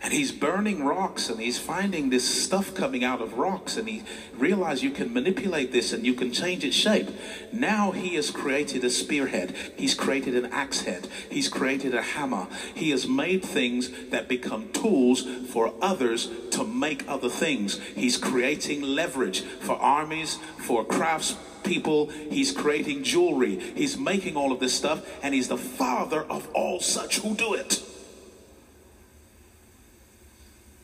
And 0.01 0.11
he's 0.11 0.31
burning 0.31 0.83
rocks 0.83 1.29
and 1.29 1.39
he's 1.39 1.59
finding 1.59 2.09
this 2.09 2.27
stuff 2.27 2.73
coming 2.73 3.03
out 3.03 3.21
of 3.21 3.37
rocks 3.37 3.77
and 3.77 3.87
he 3.87 4.03
realized 4.35 4.81
you 4.81 4.89
can 4.89 5.13
manipulate 5.13 5.71
this 5.71 5.93
and 5.93 6.03
you 6.03 6.15
can 6.15 6.31
change 6.31 6.63
its 6.63 6.75
shape. 6.75 7.09
Now 7.53 7.91
he 7.91 8.15
has 8.15 8.31
created 8.31 8.83
a 8.83 8.89
spearhead. 8.89 9.55
He's 9.77 9.93
created 9.93 10.35
an 10.35 10.51
axe 10.51 10.81
head. 10.81 11.07
He's 11.29 11.47
created 11.47 11.93
a 11.93 12.01
hammer. 12.01 12.47
He 12.73 12.89
has 12.89 13.07
made 13.07 13.43
things 13.43 13.91
that 14.09 14.27
become 14.27 14.71
tools 14.73 15.23
for 15.49 15.73
others 15.79 16.29
to 16.51 16.63
make 16.63 17.07
other 17.07 17.29
things. 17.29 17.79
He's 17.95 18.17
creating 18.17 18.81
leverage 18.81 19.41
for 19.41 19.75
armies, 19.75 20.39
for 20.57 20.83
crafts 20.83 21.35
people. 21.65 22.09
He's 22.09 22.51
creating 22.51 23.03
jewelry. 23.03 23.59
He's 23.59 23.97
making 23.97 24.35
all 24.35 24.51
of 24.51 24.59
this 24.59 24.73
stuff 24.73 25.05
and 25.23 25.33
he's 25.33 25.47
the 25.47 25.57
father 25.57 26.23
of 26.23 26.47
all 26.53 26.79
such 26.79 27.19
who 27.19 27.35
do 27.35 27.53
it. 27.53 27.81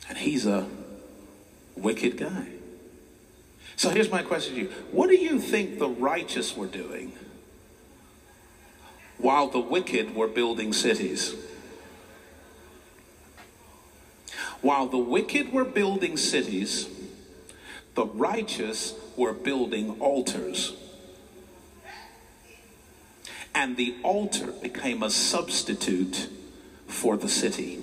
And 0.09 0.17
he's 0.17 0.45
a 0.45 0.67
wicked 1.75 2.17
guy. 2.17 2.47
So 3.75 3.89
here's 3.89 4.11
my 4.11 4.21
question 4.21 4.55
to 4.55 4.61
you 4.61 4.67
What 4.91 5.09
do 5.09 5.15
you 5.15 5.39
think 5.39 5.79
the 5.79 5.89
righteous 5.89 6.55
were 6.55 6.67
doing 6.67 7.13
while 9.17 9.47
the 9.47 9.59
wicked 9.59 10.13
were 10.15 10.27
building 10.27 10.73
cities? 10.73 11.35
While 14.61 14.87
the 14.87 14.97
wicked 14.97 15.51
were 15.51 15.65
building 15.65 16.17
cities, 16.17 16.87
the 17.95 18.05
righteous 18.05 18.93
were 19.15 19.33
building 19.33 19.99
altars. 19.99 20.73
And 23.53 23.77
the 23.77 23.95
altar 24.03 24.51
became 24.51 25.03
a 25.03 25.09
substitute 25.09 26.29
for 26.87 27.17
the 27.17 27.29
city 27.29 27.81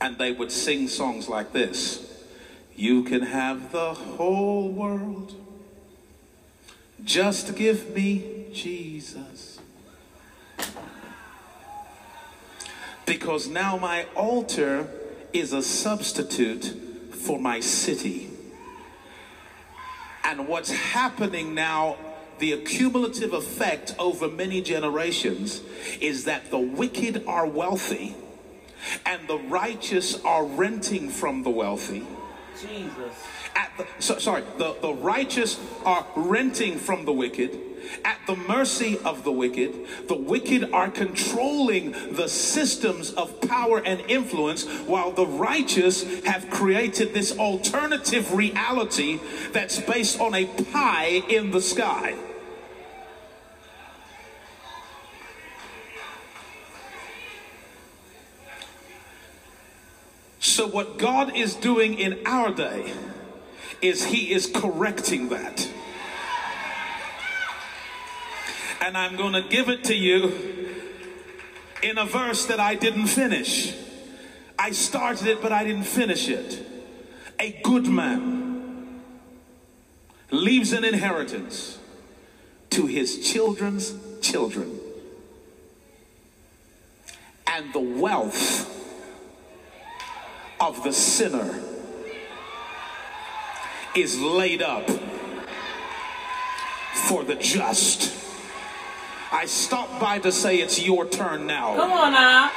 and 0.00 0.18
they 0.18 0.32
would 0.32 0.52
sing 0.52 0.88
songs 0.88 1.28
like 1.28 1.52
this 1.52 2.24
You 2.76 3.02
can 3.02 3.22
have 3.22 3.72
the 3.72 3.94
whole 3.94 4.68
world, 4.68 5.34
just 7.04 7.56
give 7.56 7.94
me 7.94 8.46
Jesus. 8.52 9.58
Because 13.04 13.48
now 13.48 13.76
my 13.76 14.06
altar 14.16 14.88
is 15.32 15.52
a 15.52 15.62
substitute 15.62 16.74
for 17.12 17.38
my 17.38 17.60
city. 17.60 18.30
And 20.26 20.48
what's 20.48 20.72
happening 20.72 21.54
now, 21.54 21.96
the 22.40 22.52
accumulative 22.52 23.32
effect 23.32 23.94
over 23.96 24.26
many 24.26 24.60
generations, 24.60 25.62
is 26.00 26.24
that 26.24 26.50
the 26.50 26.58
wicked 26.58 27.24
are 27.28 27.46
wealthy 27.46 28.16
and 29.06 29.28
the 29.28 29.38
righteous 29.38 30.20
are 30.24 30.44
renting 30.44 31.10
from 31.10 31.44
the 31.44 31.50
wealthy. 31.50 32.04
Jesus. 32.60 33.14
At 33.54 33.72
the, 33.76 33.86
so, 33.98 34.18
sorry, 34.18 34.42
the, 34.58 34.76
the 34.80 34.92
righteous 34.92 35.58
are 35.84 36.06
renting 36.14 36.78
from 36.78 37.04
the 37.04 37.12
wicked. 37.12 37.58
At 38.04 38.18
the 38.26 38.34
mercy 38.34 38.98
of 39.04 39.22
the 39.22 39.30
wicked, 39.30 40.08
the 40.08 40.16
wicked 40.16 40.72
are 40.72 40.90
controlling 40.90 41.92
the 42.12 42.28
systems 42.28 43.12
of 43.12 43.40
power 43.42 43.78
and 43.78 44.00
influence, 44.08 44.66
while 44.86 45.12
the 45.12 45.26
righteous 45.26 46.02
have 46.24 46.50
created 46.50 47.14
this 47.14 47.38
alternative 47.38 48.34
reality 48.34 49.20
that's 49.52 49.80
based 49.80 50.20
on 50.20 50.34
a 50.34 50.46
pie 50.46 51.22
in 51.28 51.52
the 51.52 51.60
sky. 51.60 52.16
So, 60.56 60.66
what 60.66 60.96
God 60.96 61.36
is 61.36 61.54
doing 61.54 61.98
in 61.98 62.18
our 62.24 62.50
day 62.50 62.90
is 63.82 64.06
He 64.06 64.32
is 64.32 64.46
correcting 64.46 65.28
that. 65.28 65.68
And 68.80 68.96
I'm 68.96 69.16
going 69.16 69.34
to 69.34 69.46
give 69.50 69.68
it 69.68 69.84
to 69.84 69.94
you 69.94 70.32
in 71.82 71.98
a 71.98 72.06
verse 72.06 72.46
that 72.46 72.58
I 72.58 72.74
didn't 72.74 73.08
finish. 73.08 73.74
I 74.58 74.70
started 74.70 75.26
it, 75.26 75.42
but 75.42 75.52
I 75.52 75.62
didn't 75.62 75.84
finish 75.84 76.26
it. 76.26 76.66
A 77.38 77.60
good 77.62 77.86
man 77.86 79.02
leaves 80.30 80.72
an 80.72 80.84
inheritance 80.84 81.78
to 82.70 82.86
his 82.86 83.30
children's 83.30 83.94
children, 84.22 84.80
and 87.46 87.74
the 87.74 88.00
wealth 88.00 88.72
of 90.60 90.82
the 90.82 90.92
sinner 90.92 91.60
is 93.94 94.18
laid 94.20 94.62
up 94.62 94.88
for 97.08 97.24
the 97.24 97.34
just. 97.36 98.14
I 99.32 99.46
stopped 99.46 100.00
by 100.00 100.18
to 100.20 100.32
say 100.32 100.56
it's 100.58 100.80
your 100.80 101.06
turn 101.06 101.46
now. 101.46 101.76
Come 101.76 101.92
on 101.92 102.12
now. 102.12 102.50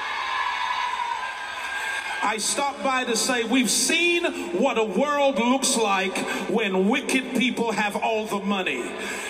I 2.22 2.38
stop 2.38 2.84
by 2.84 3.06
to 3.06 3.16
say 3.16 3.44
we've 3.44 3.70
seen 3.70 4.26
what 4.60 4.78
a 4.78 4.84
world 4.84 5.38
looks 5.38 5.78
like 5.78 6.18
when 6.50 6.90
wicked 6.90 7.36
people 7.38 7.72
have 7.72 7.96
all 7.96 8.26
the 8.26 8.40
money. 8.40 8.84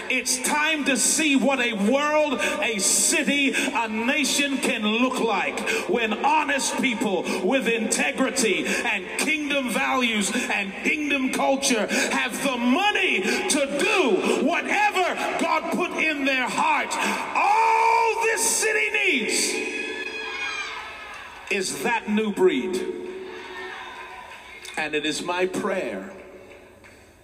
It's 0.09 0.41
time 0.41 0.85
to 0.85 0.97
see 0.97 1.35
what 1.35 1.59
a 1.59 1.73
world, 1.73 2.39
a 2.61 2.79
city, 2.79 3.53
a 3.55 3.87
nation 3.87 4.57
can 4.57 4.81
look 4.81 5.19
like 5.19 5.59
when 5.87 6.25
honest 6.25 6.81
people 6.81 7.23
with 7.43 7.67
integrity 7.67 8.65
and 8.65 9.05
kingdom 9.19 9.69
values 9.69 10.31
and 10.51 10.73
kingdom 10.83 11.31
culture 11.31 11.85
have 11.87 12.41
the 12.43 12.57
money 12.57 13.21
to 13.21 13.77
do 13.79 14.45
whatever 14.47 15.15
God 15.39 15.73
put 15.73 15.91
in 15.91 16.25
their 16.25 16.49
heart. 16.49 16.95
All 17.35 18.23
this 18.23 18.41
city 18.49 18.89
needs 18.91 19.58
is 21.51 21.83
that 21.83 22.09
new 22.09 22.31
breed. 22.31 22.79
And 24.77 24.95
it 24.95 25.05
is 25.05 25.21
my 25.21 25.45
prayer 25.45 26.11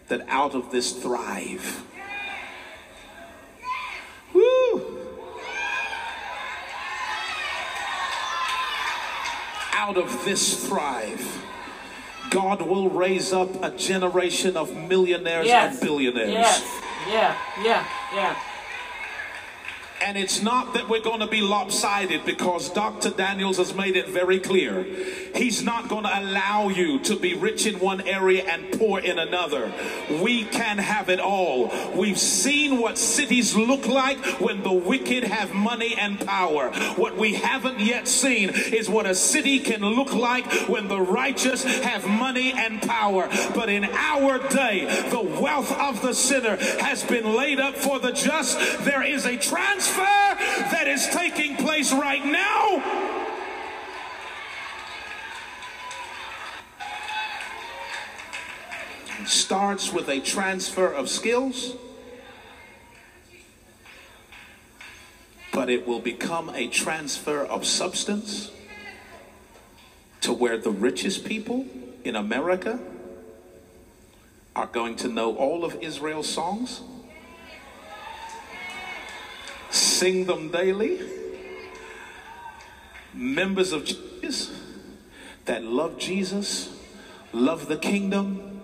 that 0.07 0.25
out 0.27 0.55
of 0.55 0.71
this 0.71 0.91
thrive. 0.91 1.83
Woo! 4.33 4.97
Out 9.73 9.97
of 9.97 10.25
this 10.25 10.67
thrive. 10.67 11.41
God 12.29 12.61
will 12.61 12.89
raise 12.89 13.31
up 13.31 13.63
a 13.63 13.69
generation 13.71 14.57
of 14.57 14.75
millionaires 14.75 15.47
Yes. 15.47 15.73
and 15.73 15.81
billionaires. 15.81 16.31
Yes. 16.31 16.81
Yeah. 17.07 17.35
Yeah. 17.63 17.85
Yeah. 18.13 18.35
And 20.01 20.17
it's 20.17 20.41
not 20.41 20.73
that 20.73 20.89
we're 20.89 21.01
going 21.01 21.21
to 21.21 21.27
be 21.27 21.41
lopsided 21.41 22.25
because 22.25 22.69
Dr. 22.69 23.11
Daniels 23.11 23.57
has 23.57 23.73
made 23.73 23.95
it 23.95 24.09
very 24.09 24.39
clear. 24.39 24.83
He's 25.33 25.63
not 25.63 25.87
going 25.87 26.03
to 26.03 26.19
allow 26.19 26.67
you 26.67 26.99
to 26.99 27.15
be 27.15 27.33
rich 27.33 27.65
in 27.65 27.79
one 27.79 28.01
area 28.01 28.43
and 28.43 28.71
poor 28.73 28.99
in 28.99 29.17
another. 29.17 29.71
We 30.21 30.43
can 30.45 30.79
have 30.79 31.09
it 31.09 31.21
all. 31.21 31.71
We've 31.95 32.19
seen 32.19 32.79
what 32.79 32.97
cities 32.97 33.55
look 33.55 33.87
like 33.87 34.17
when 34.41 34.63
the 34.63 34.73
wicked 34.73 35.23
have 35.23 35.53
money 35.53 35.95
and 35.97 36.19
power. 36.19 36.71
What 36.97 37.15
we 37.15 37.35
haven't 37.35 37.79
yet 37.79 38.07
seen 38.07 38.49
is 38.49 38.89
what 38.89 39.05
a 39.05 39.15
city 39.15 39.59
can 39.59 39.81
look 39.81 40.13
like 40.13 40.45
when 40.67 40.89
the 40.89 41.01
righteous 41.01 41.63
have 41.63 42.05
money 42.05 42.51
and 42.51 42.81
power. 42.81 43.29
But 43.53 43.69
in 43.69 43.85
our 43.85 44.39
day, 44.49 44.85
the 45.09 45.21
wealth 45.21 45.71
of 45.71 46.01
the 46.01 46.13
sinner 46.13 46.57
has 46.81 47.03
been 47.03 47.35
laid 47.35 47.61
up 47.61 47.75
for 47.75 47.99
the 47.99 48.11
just. 48.11 48.59
There 48.83 49.01
is 49.01 49.25
a 49.25 49.37
transfer 49.37 49.84
that 49.93 50.87
is 50.87 51.07
taking 51.07 51.55
place 51.55 51.93
right 51.93 52.25
now. 52.25 52.83
Starts 59.25 59.91
with 59.91 60.09
a 60.09 60.19
transfer 60.19 60.91
of 60.91 61.09
skills, 61.09 61.75
but 65.53 65.69
it 65.69 65.87
will 65.87 65.99
become 65.99 66.49
a 66.49 66.67
transfer 66.67 67.43
of 67.43 67.65
substance 67.65 68.51
to 70.21 70.33
where 70.33 70.57
the 70.57 70.71
richest 70.71 71.25
people 71.25 71.65
in 72.03 72.15
America 72.15 72.79
are 74.55 74.67
going 74.67 74.95
to 74.95 75.07
know 75.07 75.35
all 75.35 75.65
of 75.65 75.75
Israel's 75.81 76.29
songs, 76.29 76.81
sing 79.95 80.25
them 80.25 80.49
daily. 80.49 80.99
Members 83.13 83.71
of 83.71 83.85
Jesus 83.85 84.51
that 85.45 85.63
love 85.63 85.97
Jesus, 85.97 86.75
love 87.31 87.67
the 87.67 87.77
kingdom, 87.77 88.61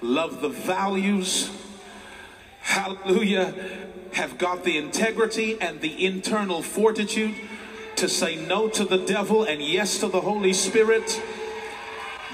love 0.00 0.40
the 0.40 0.48
values, 0.48 1.50
hallelujah, 2.62 3.54
have 4.14 4.38
got 4.38 4.64
the 4.64 4.76
integrity 4.78 5.60
and 5.60 5.80
the 5.80 6.04
internal 6.04 6.62
fortitude 6.62 7.34
to 7.96 8.08
say 8.08 8.34
no 8.34 8.68
to 8.68 8.84
the 8.84 8.98
devil 8.98 9.44
and 9.44 9.62
yes 9.62 9.98
to 9.98 10.08
the 10.08 10.20
Holy 10.20 10.52
Spirit. 10.52 11.22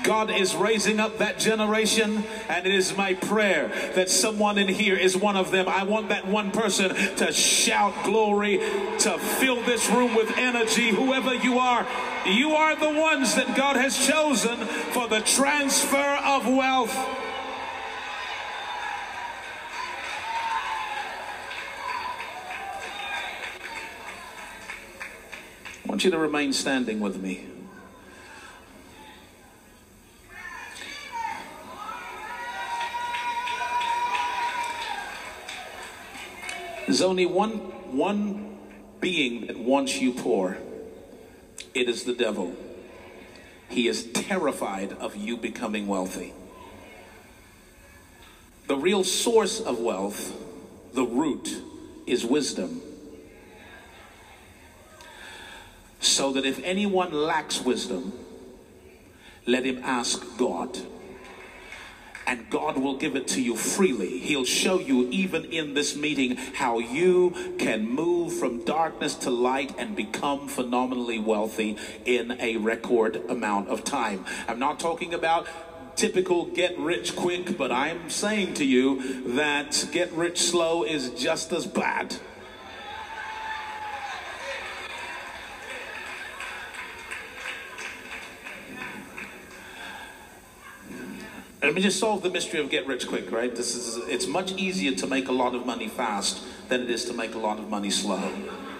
God 0.04 0.30
is 0.30 0.54
raising 0.54 1.00
up 1.00 1.18
that 1.18 1.38
generation, 1.38 2.24
and 2.48 2.66
it 2.66 2.74
is 2.74 2.96
my 2.96 3.14
prayer 3.14 3.68
that 3.94 4.08
someone 4.08 4.58
in 4.58 4.68
here 4.68 4.96
is 4.96 5.16
one 5.16 5.36
of 5.36 5.50
them. 5.50 5.68
I 5.68 5.84
want 5.84 6.08
that 6.08 6.26
one 6.26 6.50
person 6.50 6.94
to 7.16 7.32
shout 7.32 7.92
glory, 8.04 8.58
to 8.58 9.18
fill 9.18 9.62
this 9.62 9.90
room 9.90 10.14
with 10.14 10.36
energy. 10.36 10.90
Whoever 10.90 11.34
you 11.34 11.58
are, 11.58 11.86
you 12.26 12.52
are 12.52 12.76
the 12.76 12.90
ones 12.90 13.34
that 13.34 13.56
God 13.56 13.76
has 13.76 13.98
chosen 14.06 14.56
for 14.92 15.08
the 15.08 15.20
transfer 15.20 16.18
of 16.24 16.46
wealth. 16.46 16.94
I 25.84 25.90
want 25.90 26.04
you 26.04 26.10
to 26.10 26.18
remain 26.18 26.52
standing 26.52 27.00
with 27.00 27.20
me. 27.20 27.46
There's 36.88 37.02
only 37.02 37.26
one, 37.26 37.58
one 37.94 38.56
being 38.98 39.48
that 39.48 39.58
wants 39.58 40.00
you 40.00 40.14
poor. 40.14 40.56
It 41.74 41.86
is 41.86 42.04
the 42.04 42.14
devil. 42.14 42.56
He 43.68 43.88
is 43.88 44.04
terrified 44.12 44.92
of 44.94 45.14
you 45.14 45.36
becoming 45.36 45.86
wealthy. 45.86 46.32
The 48.68 48.76
real 48.76 49.04
source 49.04 49.60
of 49.60 49.78
wealth, 49.78 50.34
the 50.94 51.04
root, 51.04 51.60
is 52.06 52.24
wisdom. 52.24 52.80
So 56.00 56.32
that 56.32 56.46
if 56.46 56.58
anyone 56.64 57.12
lacks 57.12 57.60
wisdom, 57.60 58.14
let 59.44 59.66
him 59.66 59.82
ask 59.84 60.24
God 60.38 60.78
and 62.28 62.50
God 62.50 62.76
will 62.76 62.98
give 62.98 63.16
it 63.16 63.26
to 63.28 63.42
you 63.42 63.56
freely. 63.56 64.18
He'll 64.18 64.44
show 64.44 64.78
you, 64.78 65.08
even 65.10 65.46
in 65.46 65.72
this 65.72 65.96
meeting, 65.96 66.36
how 66.36 66.78
you 66.78 67.54
can 67.58 67.88
move 67.88 68.38
from 68.38 68.64
darkness 68.64 69.14
to 69.16 69.30
light 69.30 69.74
and 69.78 69.96
become 69.96 70.46
phenomenally 70.46 71.18
wealthy 71.18 71.78
in 72.04 72.36
a 72.38 72.58
record 72.58 73.16
amount 73.30 73.70
of 73.70 73.82
time. 73.82 74.26
I'm 74.46 74.58
not 74.58 74.78
talking 74.78 75.14
about 75.14 75.46
typical 75.96 76.44
get 76.44 76.78
rich 76.78 77.16
quick, 77.16 77.56
but 77.56 77.72
I'm 77.72 78.10
saying 78.10 78.54
to 78.54 78.64
you 78.64 79.34
that 79.34 79.88
get 79.90 80.12
rich 80.12 80.42
slow 80.42 80.84
is 80.84 81.08
just 81.10 81.50
as 81.52 81.66
bad. 81.66 82.14
Let 91.60 91.74
me 91.74 91.82
just 91.82 91.98
solve 91.98 92.22
the 92.22 92.30
mystery 92.30 92.60
of 92.60 92.70
get 92.70 92.86
rich 92.86 93.08
quick, 93.08 93.32
right? 93.32 93.54
This 93.54 93.74
is 93.74 93.96
it's 94.08 94.28
much 94.28 94.52
easier 94.52 94.94
to 94.94 95.06
make 95.08 95.28
a 95.28 95.32
lot 95.32 95.56
of 95.56 95.66
money 95.66 95.88
fast 95.88 96.44
than 96.68 96.82
it 96.82 96.90
is 96.90 97.04
to 97.06 97.12
make 97.12 97.34
a 97.34 97.38
lot 97.38 97.58
of 97.58 97.68
money 97.68 97.90
slow. 97.90 98.32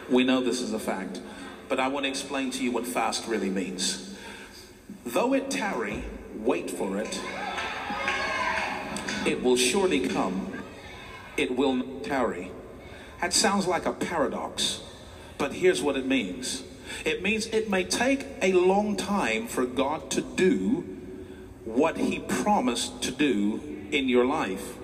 We 0.08 0.22
know 0.22 0.40
this 0.40 0.60
is 0.60 0.72
a 0.72 0.78
fact. 0.78 1.20
But 1.68 1.80
I 1.80 1.88
want 1.88 2.04
to 2.04 2.08
explain 2.08 2.50
to 2.52 2.62
you 2.62 2.70
what 2.70 2.86
fast 2.86 3.26
really 3.26 3.50
means. 3.50 4.16
Though 5.04 5.34
it 5.34 5.50
tarry, 5.50 6.04
wait 6.36 6.70
for 6.70 6.98
it. 6.98 7.20
It 9.26 9.42
will 9.42 9.56
surely 9.56 10.08
come. 10.08 10.62
It 11.36 11.56
will 11.56 11.74
not 11.74 12.04
tarry. 12.04 12.52
That 13.20 13.34
sounds 13.34 13.66
like 13.66 13.86
a 13.86 13.92
paradox, 13.92 14.80
but 15.36 15.54
here's 15.54 15.82
what 15.82 15.96
it 15.96 16.06
means. 16.06 16.62
It 17.04 17.22
means 17.22 17.46
it 17.46 17.68
may 17.68 17.84
take 17.84 18.26
a 18.40 18.52
long 18.52 18.96
time 18.96 19.48
for 19.48 19.66
God 19.66 20.10
to 20.12 20.20
do 20.20 20.97
what 21.74 21.96
he 21.96 22.18
promised 22.20 23.02
to 23.02 23.10
do 23.10 23.60
in 23.92 24.08
your 24.08 24.24
life. 24.24 24.76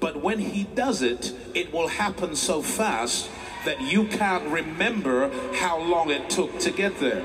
But 0.00 0.20
when 0.20 0.38
he 0.38 0.64
does 0.64 1.02
it, 1.02 1.32
it 1.54 1.72
will 1.72 1.88
happen 1.88 2.36
so 2.36 2.62
fast 2.62 3.30
that 3.64 3.80
you 3.80 4.04
can't 4.06 4.46
remember 4.48 5.30
how 5.54 5.80
long 5.80 6.10
it 6.10 6.28
took 6.28 6.58
to 6.60 6.70
get 6.70 6.98
there. 7.00 7.24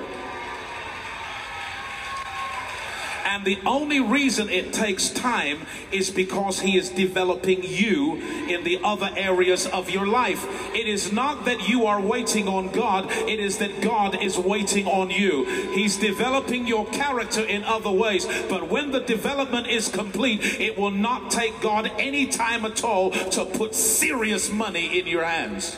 And 3.30 3.46
the 3.46 3.60
only 3.64 4.00
reason 4.00 4.50
it 4.50 4.74
takes 4.74 5.12
time 5.12 5.60
is 5.92 6.10
because 6.10 6.62
He 6.62 6.76
is 6.80 6.90
developing 6.90 7.64
you 7.64 8.16
in 8.48 8.64
the 8.64 8.80
other 8.84 9.12
areas 9.16 9.68
of 9.68 9.88
your 9.92 10.08
life. 10.08 10.44
It 10.74 10.88
is 10.88 11.12
not 11.12 11.46
that 11.46 11.70
you 11.70 11.86
are 11.86 12.02
waiting 12.02 12.48
on 12.48 12.72
God, 12.72 13.06
it 13.12 13.40
is 13.40 13.60
that 13.60 13.82
God 13.82 14.20
is 14.20 14.40
waiting 14.40 14.88
on 14.88 15.12
you. 15.12 15.46
He's 15.74 15.96
developing 15.98 16.66
your 16.66 16.88
character 16.88 17.42
in 17.42 17.64
other 17.66 17.92
ways. 17.92 18.26
But 18.50 18.68
when 18.68 18.90
the 18.90 19.02
development 19.02 19.68
is 19.68 19.90
complete, 19.90 20.44
it 20.60 20.76
will 20.76 20.90
not 20.90 21.30
take 21.30 21.62
God 21.62 21.92
any 22.00 22.26
time 22.26 22.66
at 22.66 22.84
all 22.84 23.12
to 23.12 23.46
put 23.46 23.76
serious 23.76 24.52
money 24.52 24.98
in 24.98 25.06
your 25.06 25.24
hands. 25.24 25.78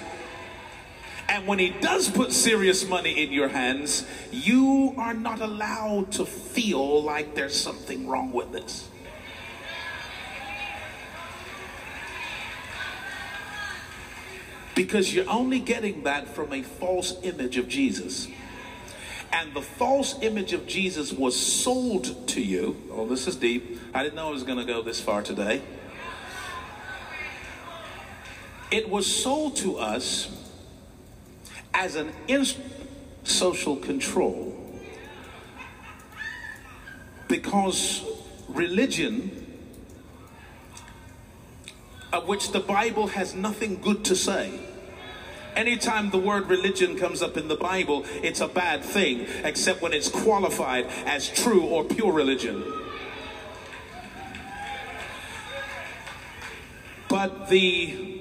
And 1.32 1.48
when 1.48 1.60
he 1.60 1.70
does 1.70 2.10
put 2.10 2.34
serious 2.34 2.86
money 2.86 3.24
in 3.24 3.32
your 3.32 3.48
hands, 3.48 4.06
you 4.32 4.94
are 4.98 5.14
not 5.14 5.40
allowed 5.40 6.12
to 6.14 6.26
feel 6.26 7.02
like 7.02 7.36
there's 7.36 7.58
something 7.58 8.06
wrong 8.06 8.34
with 8.34 8.52
this. 8.52 8.90
Because 14.76 15.16
you're 15.16 15.30
only 15.30 15.62
getting 15.62 16.04
that 16.04 16.28
from 16.28 16.52
a 16.52 16.64
false 16.64 17.16
image 17.24 17.58
of 17.58 17.70
Jesus. 17.70 18.28
And 19.32 19.54
the 19.54 19.62
false 19.62 20.22
image 20.22 20.52
of 20.52 20.68
Jesus 20.68 21.14
was 21.14 21.40
sold 21.40 22.28
to 22.28 22.42
you. 22.42 22.76
Oh, 22.92 23.08
this 23.08 23.26
is 23.26 23.38
deep. 23.38 23.80
I 23.94 24.04
didn't 24.04 24.16
know 24.16 24.28
I 24.28 24.32
was 24.32 24.44
going 24.44 24.58
to 24.58 24.66
go 24.66 24.82
this 24.82 25.00
far 25.00 25.22
today. 25.22 25.62
It 28.70 28.90
was 28.90 29.08
sold 29.08 29.56
to 29.58 29.78
us 29.78 30.41
as 31.74 31.96
an 31.96 32.12
instrument 32.28 32.72
social 33.24 33.76
control. 33.76 34.58
Because 37.28 38.04
religion 38.50 39.38
of 42.12 42.28
which 42.28 42.52
the 42.52 42.60
bible 42.60 43.08
has 43.08 43.34
nothing 43.34 43.80
good 43.82 44.04
to 44.04 44.16
say. 44.16 44.60
Anytime 45.56 46.10
the 46.10 46.18
word 46.18 46.48
religion 46.48 46.98
comes 46.98 47.22
up 47.22 47.38
in 47.38 47.48
the 47.48 47.56
bible 47.56 48.06
it's 48.22 48.42
a 48.42 48.48
bad 48.48 48.84
thing 48.84 49.28
except 49.44 49.82
when 49.82 49.94
it's 49.94 50.10
qualified 50.10 50.88
as 51.06 51.30
true 51.30 51.62
or 51.62 51.86
pure 51.86 52.12
religion. 52.12 52.64
But 57.08 57.50
the 57.50 58.20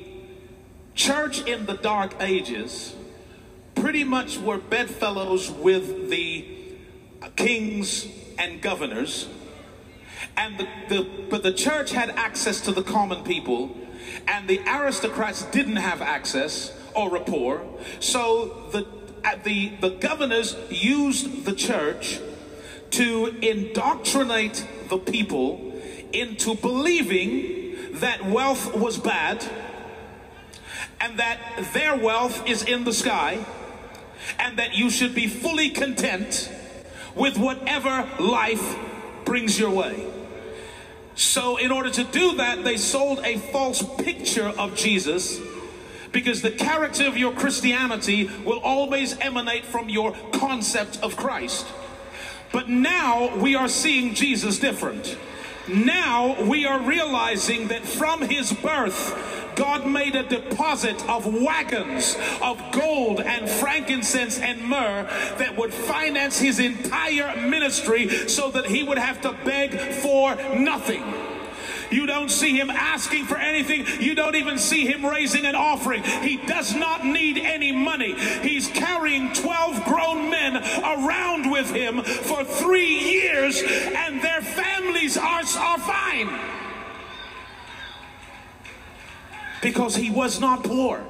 church 0.94 1.42
in 1.46 1.66
the 1.66 1.74
dark 1.74 2.14
ages 2.20 2.94
pretty 3.74 4.04
much 4.04 4.38
were 4.38 4.58
bedfellows 4.58 5.50
with 5.50 6.10
the 6.10 6.44
kings 7.36 8.06
and 8.38 8.60
governors. 8.60 9.28
And 10.36 10.58
the, 10.58 10.68
the, 10.88 11.08
but 11.30 11.42
the 11.42 11.52
church 11.52 11.92
had 11.92 12.10
access 12.10 12.60
to 12.62 12.72
the 12.72 12.82
common 12.82 13.24
people, 13.24 13.76
and 14.26 14.48
the 14.48 14.60
aristocrats 14.66 15.44
didn't 15.46 15.76
have 15.76 16.02
access 16.02 16.76
or 16.94 17.10
rapport. 17.10 17.62
So 18.00 18.68
the, 18.72 18.86
the, 19.44 19.72
the 19.80 19.90
governors 19.90 20.56
used 20.70 21.44
the 21.44 21.54
church 21.54 22.20
to 22.90 23.26
indoctrinate 23.40 24.66
the 24.88 24.98
people 24.98 25.72
into 26.12 26.54
believing 26.56 27.76
that 27.94 28.24
wealth 28.24 28.74
was 28.74 28.98
bad 28.98 29.44
and 31.00 31.18
that 31.18 31.38
their 31.72 31.96
wealth 31.96 32.46
is 32.48 32.62
in 32.62 32.84
the 32.84 32.92
sky 32.92 33.44
and 34.38 34.58
that 34.58 34.74
you 34.74 34.90
should 34.90 35.14
be 35.14 35.26
fully 35.26 35.70
content 35.70 36.50
with 37.14 37.38
whatever 37.38 38.08
life 38.18 38.76
brings 39.24 39.58
your 39.58 39.70
way. 39.70 40.06
So, 41.14 41.56
in 41.56 41.70
order 41.70 41.90
to 41.90 42.04
do 42.04 42.36
that, 42.36 42.64
they 42.64 42.76
sold 42.76 43.20
a 43.24 43.36
false 43.36 43.82
picture 43.98 44.48
of 44.48 44.74
Jesus 44.74 45.38
because 46.12 46.42
the 46.42 46.50
character 46.50 47.06
of 47.06 47.16
your 47.16 47.32
Christianity 47.32 48.30
will 48.44 48.58
always 48.60 49.18
emanate 49.18 49.64
from 49.64 49.88
your 49.88 50.12
concept 50.32 50.98
of 51.02 51.16
Christ. 51.16 51.66
But 52.52 52.68
now 52.68 53.36
we 53.36 53.54
are 53.54 53.68
seeing 53.68 54.14
Jesus 54.14 54.58
different. 54.58 55.16
Now 55.68 56.42
we 56.42 56.66
are 56.66 56.80
realizing 56.80 57.68
that 57.68 57.86
from 57.86 58.22
his 58.22 58.52
birth, 58.52 59.16
God 59.56 59.86
made 59.86 60.14
a 60.14 60.22
deposit 60.22 61.06
of 61.08 61.26
wagons 61.26 62.16
of 62.40 62.60
gold 62.72 63.20
and 63.20 63.48
frankincense 63.48 64.38
and 64.38 64.62
myrrh 64.62 65.04
that 65.38 65.56
would 65.56 65.72
finance 65.72 66.38
his 66.38 66.58
entire 66.58 67.36
ministry 67.36 68.08
so 68.28 68.50
that 68.52 68.66
he 68.66 68.82
would 68.82 68.98
have 68.98 69.20
to 69.22 69.32
beg 69.44 69.78
for 69.78 70.34
nothing. 70.54 71.02
You 71.90 72.06
don't 72.06 72.30
see 72.30 72.56
him 72.58 72.70
asking 72.70 73.26
for 73.26 73.36
anything. 73.36 73.86
You 74.00 74.14
don't 74.14 74.36
even 74.36 74.58
see 74.58 74.86
him 74.86 75.04
raising 75.04 75.44
an 75.44 75.54
offering. 75.54 76.02
He 76.02 76.36
does 76.36 76.74
not 76.74 77.04
need 77.04 77.38
any 77.38 77.72
money. 77.72 78.14
He's 78.42 78.68
carrying 78.68 79.32
12 79.32 79.84
grown 79.84 80.30
men 80.30 80.56
around 80.56 81.50
with 81.50 81.70
him 81.70 82.02
for 82.02 82.44
three 82.44 82.98
years 82.98 83.62
and 83.62 84.22
their 84.22 84.40
families 84.40 85.16
are, 85.16 85.42
are 85.58 85.78
fine. 85.78 86.38
Because 89.62 89.94
he 89.94 90.10
was 90.10 90.40
not 90.40 90.64
poor. 90.64 91.04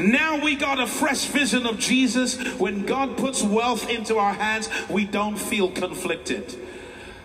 Now 0.00 0.42
we 0.42 0.54
got 0.54 0.80
a 0.80 0.86
fresh 0.86 1.24
vision 1.26 1.66
of 1.66 1.78
Jesus. 1.78 2.36
When 2.58 2.86
God 2.86 3.16
puts 3.16 3.42
wealth 3.42 3.88
into 3.90 4.16
our 4.16 4.32
hands, 4.34 4.68
we 4.88 5.04
don't 5.04 5.38
feel 5.38 5.70
conflicted. 5.70 6.56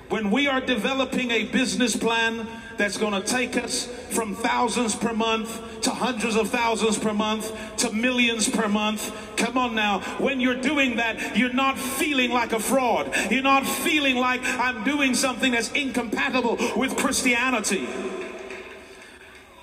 When 0.10 0.30
we 0.30 0.48
are 0.48 0.62
developing 0.62 1.32
a 1.32 1.46
business 1.46 1.96
plan 1.96 2.48
that's 2.78 2.98
going 2.98 3.14
to 3.20 3.28
take 3.28 3.58
us 3.58 3.88
from 4.10 4.36
thousands 4.36 4.96
per 4.96 5.14
month 5.14 5.82
to 5.82 5.90
hundreds 5.90 6.36
of 6.36 6.50
thousands 6.50 7.00
per 7.00 7.14
month 7.14 7.52
to 7.78 7.92
millions 7.92 8.48
per 8.48 8.68
month, 8.68 9.12
come 9.38 9.58
on 9.58 9.74
now. 9.74 10.02
When 10.20 10.40
you're 10.40 10.62
doing 10.62 10.98
that, 10.98 11.36
you're 11.38 11.54
not 11.54 11.80
feeling 11.80 12.32
like 12.32 12.54
a 12.54 12.60
fraud. 12.60 13.12
You're 13.32 13.42
not 13.42 13.66
feeling 13.66 14.16
like 14.16 14.42
I'm 14.44 14.84
doing 14.84 15.16
something 15.16 15.52
that's 15.52 15.72
incompatible 15.72 16.58
with 16.76 16.96
Christianity. 16.96 17.88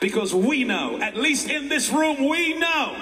Because 0.01 0.35
we 0.35 0.65
know, 0.65 0.99
at 1.01 1.17
least 1.17 1.51
in 1.51 1.69
this 1.69 1.91
room, 1.91 2.27
we 2.27 2.59
know 2.59 2.97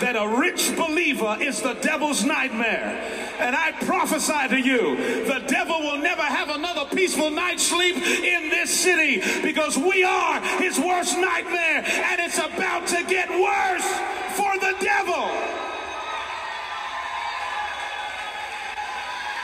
that 0.00 0.16
a 0.16 0.26
rich 0.26 0.74
believer 0.76 1.38
is 1.40 1.62
the 1.62 1.74
devil's 1.74 2.24
nightmare. 2.24 3.00
And 3.38 3.54
I 3.54 3.72
prophesy 3.72 4.48
to 4.48 4.58
you, 4.58 4.96
the 5.24 5.44
devil 5.46 5.78
will 5.80 5.98
never 5.98 6.22
have 6.22 6.50
another 6.50 6.84
peaceful 6.94 7.30
night's 7.30 7.62
sleep 7.62 7.96
in 7.96 8.50
this 8.50 8.70
city 8.70 9.22
because 9.42 9.78
we 9.78 10.02
are 10.04 10.40
his 10.58 10.78
worst 10.78 11.16
nightmare 11.16 11.84
and 11.86 12.20
it's 12.20 12.38
about 12.38 12.86
to 12.88 13.04
get 13.04 13.30
worse 13.30 13.88
for 14.36 14.58
the 14.58 14.74
devil. 14.80 15.30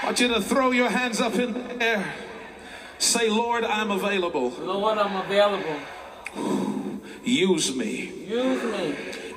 I 0.01 0.07
want 0.07 0.21
you 0.21 0.29
to 0.29 0.41
throw 0.41 0.73
your 0.73 0.89
hands 0.91 1.21
up 1.21 1.35
in 1.37 1.53
the 1.53 1.83
air. 1.83 2.15
Say, 2.99 3.29
Lord, 3.31 3.65
I'm 3.65 3.91
available. 3.91 4.51
Lord, 4.61 4.99
I'm 4.99 5.17
available. 5.25 5.77
Use 7.25 7.75
me 7.75 8.13
Use 8.27 8.63
me 8.65 8.95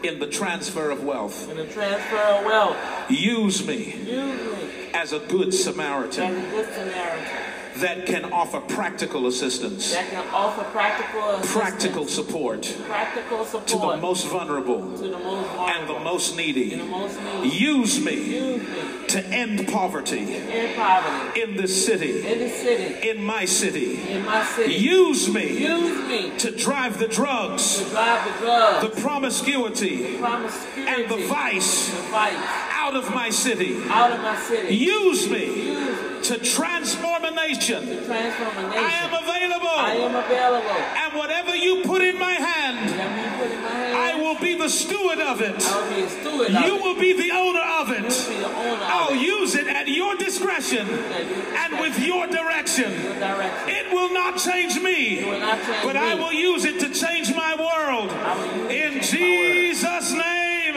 in 0.08 0.20
the 0.20 0.28
transfer 0.28 0.90
of 0.90 1.04
wealth. 1.04 1.50
in 1.50 1.58
the 1.58 1.66
transfer 1.68 2.18
of 2.18 2.46
wealth. 2.46 2.78
Use 3.10 3.66
me 3.68 3.94
Use 4.06 4.08
me 4.08 4.92
as 4.94 5.14
a 5.14 5.20
good 5.20 5.54
Samaritan. 5.54 6.36
as 6.36 6.48
a 6.48 6.50
good 6.50 6.74
Samaritan 6.74 7.51
that 7.78 8.06
can 8.06 8.26
offer 8.32 8.60
practical 8.62 9.28
assistance, 9.28 9.92
that 9.94 10.10
can 10.10 10.26
offer 10.34 10.64
practical 10.72 11.30
assistance, 11.30 11.52
practical 11.54 12.06
support 12.08 12.78
practical 12.88 13.46
to 13.46 13.52
the 13.52 13.60
support 13.68 14.02
most 14.02 14.28
vulnerable 14.28 14.80
to 14.98 15.08
the 15.08 15.18
most 15.20 15.50
and 15.50 15.84
the 15.84 15.94
vulnerable 15.94 16.00
most 16.04 16.30
and 16.30 16.38
needy. 16.38 16.76
the 16.76 16.84
most 16.86 17.20
needy. 17.22 17.50
Use 17.50 18.00
me 18.04 18.16
Use 18.16 18.62
me 18.62 19.08
to 19.08 19.26
end 19.28 19.68
poverty 19.68 20.36
in 20.36 20.76
poverty 20.76 21.42
in 21.42 21.56
this 21.58 21.86
city, 21.86 22.26
in 22.32 22.40
the 22.40 22.50
city, 22.50 23.10
in 23.10 23.24
my 23.24 23.46
city. 23.46 24.02
in 24.12 24.26
my 24.26 24.44
city. 24.46 24.74
Use 24.74 25.28
me 25.34 25.58
Use 25.58 26.08
me 26.08 26.38
to 26.38 26.52
drive 26.52 27.00
the 27.00 27.08
drugs, 27.08 27.80
to 27.80 27.90
drive 27.90 28.24
the 28.32 28.46
drugs, 28.46 28.96
the 28.96 29.02
promiscuity, 29.02 30.18
promiscuity, 30.18 30.88
and 30.88 31.10
the 31.12 31.28
vice 31.28 31.90
the 31.92 32.02
vice 32.04 32.36
out 32.72 32.96
of 32.96 33.14
my 33.14 33.30
city. 33.30 33.82
out 33.90 34.12
of 34.12 34.20
my 34.22 34.36
city. 34.40 34.76
Use 34.76 35.30
me 35.30 35.46
Use 35.46 35.90
me 35.90 35.91
to 36.24 36.38
transform 36.40 37.26
a 37.26 37.32
nation. 37.32 37.86
to 37.86 38.06
transform 38.06 38.66
a 38.66 38.70
nation. 38.70 38.84
I 38.84 38.92
am 39.06 39.14
available. 39.24 39.68
I 39.68 39.94
am 39.96 40.16
available. 40.16 40.70
And 40.70 41.14
whatever 41.18 41.56
you 41.56 41.84
put 41.84 42.02
in 42.02 42.18
my 42.20 42.34
hand, 42.34 42.92
Whatever 42.92 43.18
you 43.18 43.38
put 43.38 43.52
in 43.52 43.62
my 43.64 43.70
hand, 43.70 43.96
I 43.98 44.16
will 44.22 44.40
be 44.40 44.56
the 44.58 44.70
steward 44.70 45.20
of 45.20 45.42
it. 45.42 45.62
I 45.66 45.82
will 45.82 45.96
be 45.96 46.02
a 46.02 46.10
steward 46.10 46.52
of 46.56 46.66
You 46.66 46.76
will 46.78 46.96
be 47.00 47.14
the 47.14 47.32
owner 47.32 47.66
of 47.80 47.92
it. 47.92 48.06
owner 48.46 48.84
I'll 48.84 49.14
of 49.14 49.22
use 49.22 49.56
it 49.56 49.68
at 49.68 49.88
your 49.88 50.16
discretion 50.16 50.88
and 50.88 51.80
with 51.80 52.00
your 52.00 52.28
direction. 52.28 52.92
Your 52.92 53.14
direction. 53.16 53.70
It 53.70 53.92
will 53.94 54.14
not 54.14 54.38
change 54.38 54.80
me, 54.80 55.26
will 55.26 55.40
not 55.40 55.58
change 55.64 55.84
but 55.84 55.96
me. 55.96 56.02
I 56.02 56.16
will 56.16 56.34
use 56.34 56.66
it 56.66 56.80
to 56.82 56.90
change 56.94 57.34
my 57.36 57.56
world. 57.56 58.12
I 58.12 58.36
will 58.38 58.72
use 58.72 58.72
it 58.72 58.78
to 58.78 58.88
In 58.88 59.02
change 59.02 59.18
my 59.18 59.26
world. 59.26 59.72
Jesus' 59.72 60.12
name. 60.14 60.76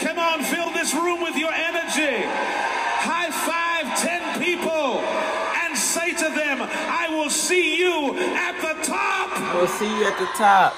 Come 0.00 0.18
on, 0.18 0.42
fill 0.44 0.70
this 0.72 0.94
room 0.94 1.20
with 1.22 1.36
your 1.36 1.52
energy. 1.52 2.24
High 2.26 3.30
five 3.30 3.98
10 3.98 4.40
people 4.42 4.98
and 5.62 5.76
say 5.76 6.12
to 6.12 6.28
them, 6.34 6.58
I 6.62 7.08
will 7.10 7.30
see 7.30 7.78
you 7.78 8.14
at 8.18 8.60
the 8.60 8.82
top. 8.82 9.30
We'll 9.54 9.66
see 9.66 9.86
you 9.86 10.04
at 10.04 10.18
the 10.18 10.26
top. 10.36 10.74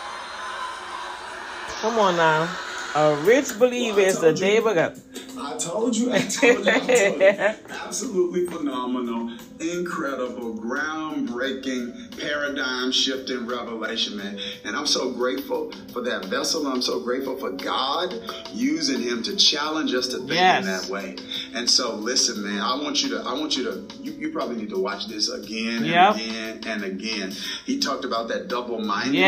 Come 1.81 1.99
on 1.99 2.16
now. 2.16 2.68
A 2.95 3.14
rich 3.24 3.59
believer 3.59 4.01
is 4.01 4.18
the 4.20 4.32
day 4.32 4.57
of 4.57 4.64
God. 4.64 5.01
I 5.41 5.57
told 5.57 5.95
you, 5.97 6.12
I 6.12 6.20
told 6.22 6.64
you, 6.64 6.72
I 6.72 6.78
told 6.80 7.20
you. 7.20 7.55
Absolutely 7.86 8.47
phenomenal, 8.47 9.30
incredible, 9.61 10.55
groundbreaking, 10.57 12.18
paradigm 12.20 12.91
shifting 12.91 13.47
revelation, 13.47 14.16
man. 14.16 14.39
And 14.64 14.76
I'm 14.76 14.86
so 14.86 15.12
grateful 15.12 15.72
for 15.93 16.01
that 16.03 16.24
vessel. 16.26 16.66
I'm 16.66 16.82
so 16.82 17.01
grateful 17.01 17.36
for 17.36 17.51
God 17.53 18.14
using 18.53 19.01
him 19.01 19.22
to 19.24 19.36
challenge 19.36 19.95
us 19.95 20.09
to 20.09 20.18
think 20.18 20.30
Yes. 20.32 20.64
in 20.64 20.70
that 20.70 20.86
way. 20.86 21.16
And 21.55 21.68
so 21.70 21.95
listen, 21.95 22.43
man, 22.43 22.61
I 22.61 22.74
want 22.82 23.03
you 23.03 23.11
to, 23.11 23.20
I 23.20 23.32
want 23.34 23.57
you 23.57 23.64
to, 23.64 23.86
you, 24.03 24.12
you 24.12 24.32
probably 24.32 24.57
need 24.57 24.70
to 24.70 24.78
watch 24.78 25.07
this 25.09 25.28
again 25.28 25.78
and 25.78 25.86
Yep. 25.86 26.14
again 26.16 26.61
and 26.66 26.84
again. 26.84 27.32
He 27.64 27.78
talked 27.78 28.05
about 28.05 28.28
that 28.28 28.49
double 28.49 28.80
mindedness 28.80 29.18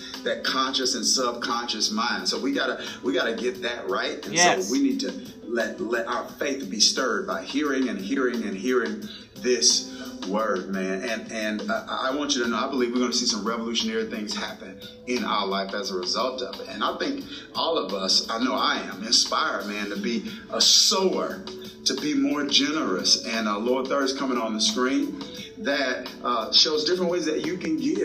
Yes. 0.00 0.02
That 0.26 0.44
conscious 0.44 0.94
and 0.94 1.04
subconscious 1.06 1.90
mind. 1.90 2.28
So 2.28 2.38
we 2.38 2.52
gotta 2.52 2.84
we 3.02 3.12
gotta 3.14 3.34
get 3.34 3.62
that 3.62 3.88
right. 3.88 4.24
And 4.26 4.34
Yes. 4.34 4.66
so 4.66 4.72
we 4.72 4.80
need 4.82 5.00
to 5.00 5.12
let 5.46 5.80
let 5.80 6.06
our 6.06 6.28
faith 6.38 6.68
be 6.68 6.80
stirred 6.80 7.26
by 7.26 7.42
hearing 7.42 7.88
and 7.88 7.98
hearing 7.98 8.42
and 8.42 8.56
hearing 8.56 9.08
this 9.36 9.92
word, 10.28 10.68
man. 10.70 11.02
And 11.02 11.30
and 11.32 11.70
uh, 11.70 11.84
I 11.88 12.14
want 12.14 12.34
you 12.34 12.42
to 12.42 12.50
know, 12.50 12.56
I 12.56 12.68
believe 12.68 12.92
we're 12.92 12.98
going 12.98 13.12
to 13.12 13.16
see 13.16 13.26
some 13.26 13.46
revolutionary 13.46 14.06
things 14.10 14.34
happen 14.34 14.80
in 15.06 15.24
our 15.24 15.46
life 15.46 15.72
as 15.74 15.90
a 15.92 15.94
result 15.94 16.42
of 16.42 16.60
it. 16.60 16.68
And 16.68 16.82
I 16.82 16.96
think 16.98 17.24
all 17.54 17.78
of 17.78 17.94
us, 17.94 18.28
I 18.28 18.42
know 18.42 18.54
I 18.54 18.78
am 18.80 19.04
inspired, 19.04 19.66
man, 19.66 19.90
to 19.90 19.96
be 19.96 20.28
a 20.50 20.60
sower, 20.60 21.44
to 21.84 21.94
be 22.00 22.14
more 22.14 22.44
generous. 22.44 23.24
And 23.26 23.46
uh, 23.46 23.58
Lord 23.58 23.86
Thirst 23.86 24.18
coming 24.18 24.38
on 24.38 24.54
the 24.54 24.60
screen 24.60 25.22
that 25.58 26.10
uh, 26.22 26.52
shows 26.52 26.84
different 26.84 27.10
ways 27.10 27.24
that 27.26 27.46
you 27.46 27.56
can 27.56 27.76
give. 27.78 27.96